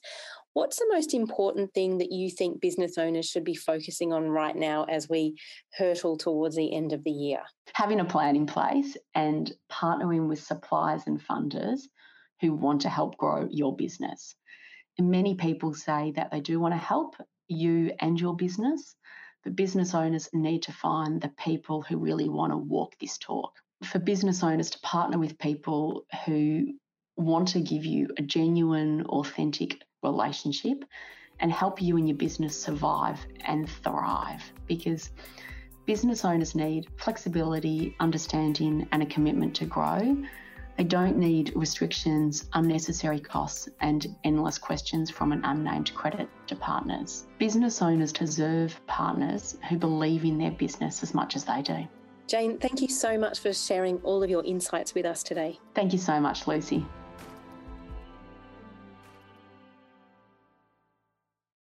What's 0.55 0.77
the 0.77 0.87
most 0.89 1.13
important 1.13 1.73
thing 1.73 1.97
that 1.97 2.13
you 2.13 2.29
think 2.29 2.61
business 2.61 2.97
owners 2.97 3.25
should 3.25 3.43
be 3.43 3.55
focusing 3.55 4.13
on 4.13 4.29
right 4.29 4.55
now 4.55 4.85
as 4.85 5.09
we 5.09 5.35
hurtle 5.73 6.15
towards 6.15 6.55
the 6.55 6.73
end 6.73 6.93
of 6.93 7.03
the 7.03 7.11
year? 7.11 7.41
Having 7.73 7.99
a 7.99 8.05
plan 8.05 8.37
in 8.37 8.45
place 8.45 8.95
and 9.13 9.51
partnering 9.69 10.29
with 10.29 10.41
suppliers 10.41 11.01
and 11.07 11.19
funders 11.19 11.81
who 12.39 12.53
want 12.53 12.79
to 12.83 12.89
help 12.89 13.17
grow 13.17 13.49
your 13.51 13.75
business. 13.75 14.33
Many 14.97 15.35
people 15.35 15.73
say 15.73 16.13
that 16.15 16.31
they 16.31 16.39
do 16.39 16.57
want 16.61 16.73
to 16.73 16.77
help 16.77 17.17
you 17.49 17.91
and 17.99 18.17
your 18.17 18.37
business, 18.37 18.95
but 19.43 19.57
business 19.57 19.93
owners 19.93 20.29
need 20.31 20.63
to 20.63 20.71
find 20.71 21.19
the 21.19 21.33
people 21.37 21.81
who 21.81 21.97
really 21.97 22.29
want 22.29 22.53
to 22.53 22.57
walk 22.57 22.93
this 23.01 23.17
talk. 23.17 23.51
For 23.83 23.99
business 23.99 24.41
owners 24.41 24.69
to 24.69 24.79
partner 24.79 25.19
with 25.19 25.37
people 25.37 26.05
who 26.25 26.67
want 27.17 27.49
to 27.49 27.59
give 27.59 27.83
you 27.83 28.07
a 28.17 28.21
genuine, 28.21 29.05
authentic 29.07 29.81
relationship 30.05 30.85
and 31.39 31.51
help 31.51 31.81
you 31.81 31.97
and 31.97 32.07
your 32.07 32.17
business 32.17 32.59
survive 32.59 33.19
and 33.45 33.69
thrive 33.69 34.43
because 34.67 35.11
business 35.85 36.23
owners 36.25 36.55
need 36.55 36.87
flexibility, 36.97 37.95
understanding, 37.99 38.87
and 38.91 39.03
a 39.03 39.05
commitment 39.05 39.55
to 39.55 39.65
grow. 39.65 40.17
They 40.77 40.83
don't 40.83 41.17
need 41.17 41.53
restrictions, 41.55 42.49
unnecessary 42.53 43.19
costs, 43.19 43.69
and 43.79 44.05
endless 44.25 44.57
questions 44.57 45.09
from 45.09 45.31
an 45.31 45.41
unnamed 45.45 45.93
credit 45.93 46.27
to 46.47 46.55
partners. 46.55 47.25
Business 47.37 47.81
owners 47.81 48.11
deserve 48.11 48.79
partners 48.85 49.57
who 49.69 49.77
believe 49.77 50.25
in 50.25 50.37
their 50.37 50.51
business 50.51 51.01
as 51.01 51.13
much 51.13 51.35
as 51.35 51.45
they 51.45 51.61
do. 51.61 51.87
Jane, 52.27 52.57
thank 52.57 52.81
you 52.81 52.89
so 52.89 53.17
much 53.17 53.39
for 53.39 53.53
sharing 53.53 53.99
all 53.99 54.23
of 54.23 54.29
your 54.29 54.43
insights 54.43 54.95
with 54.95 55.05
us 55.05 55.23
today. 55.23 55.59
Thank 55.75 55.93
you 55.93 55.99
so 55.99 56.19
much, 56.19 56.47
Lucy. 56.47 56.85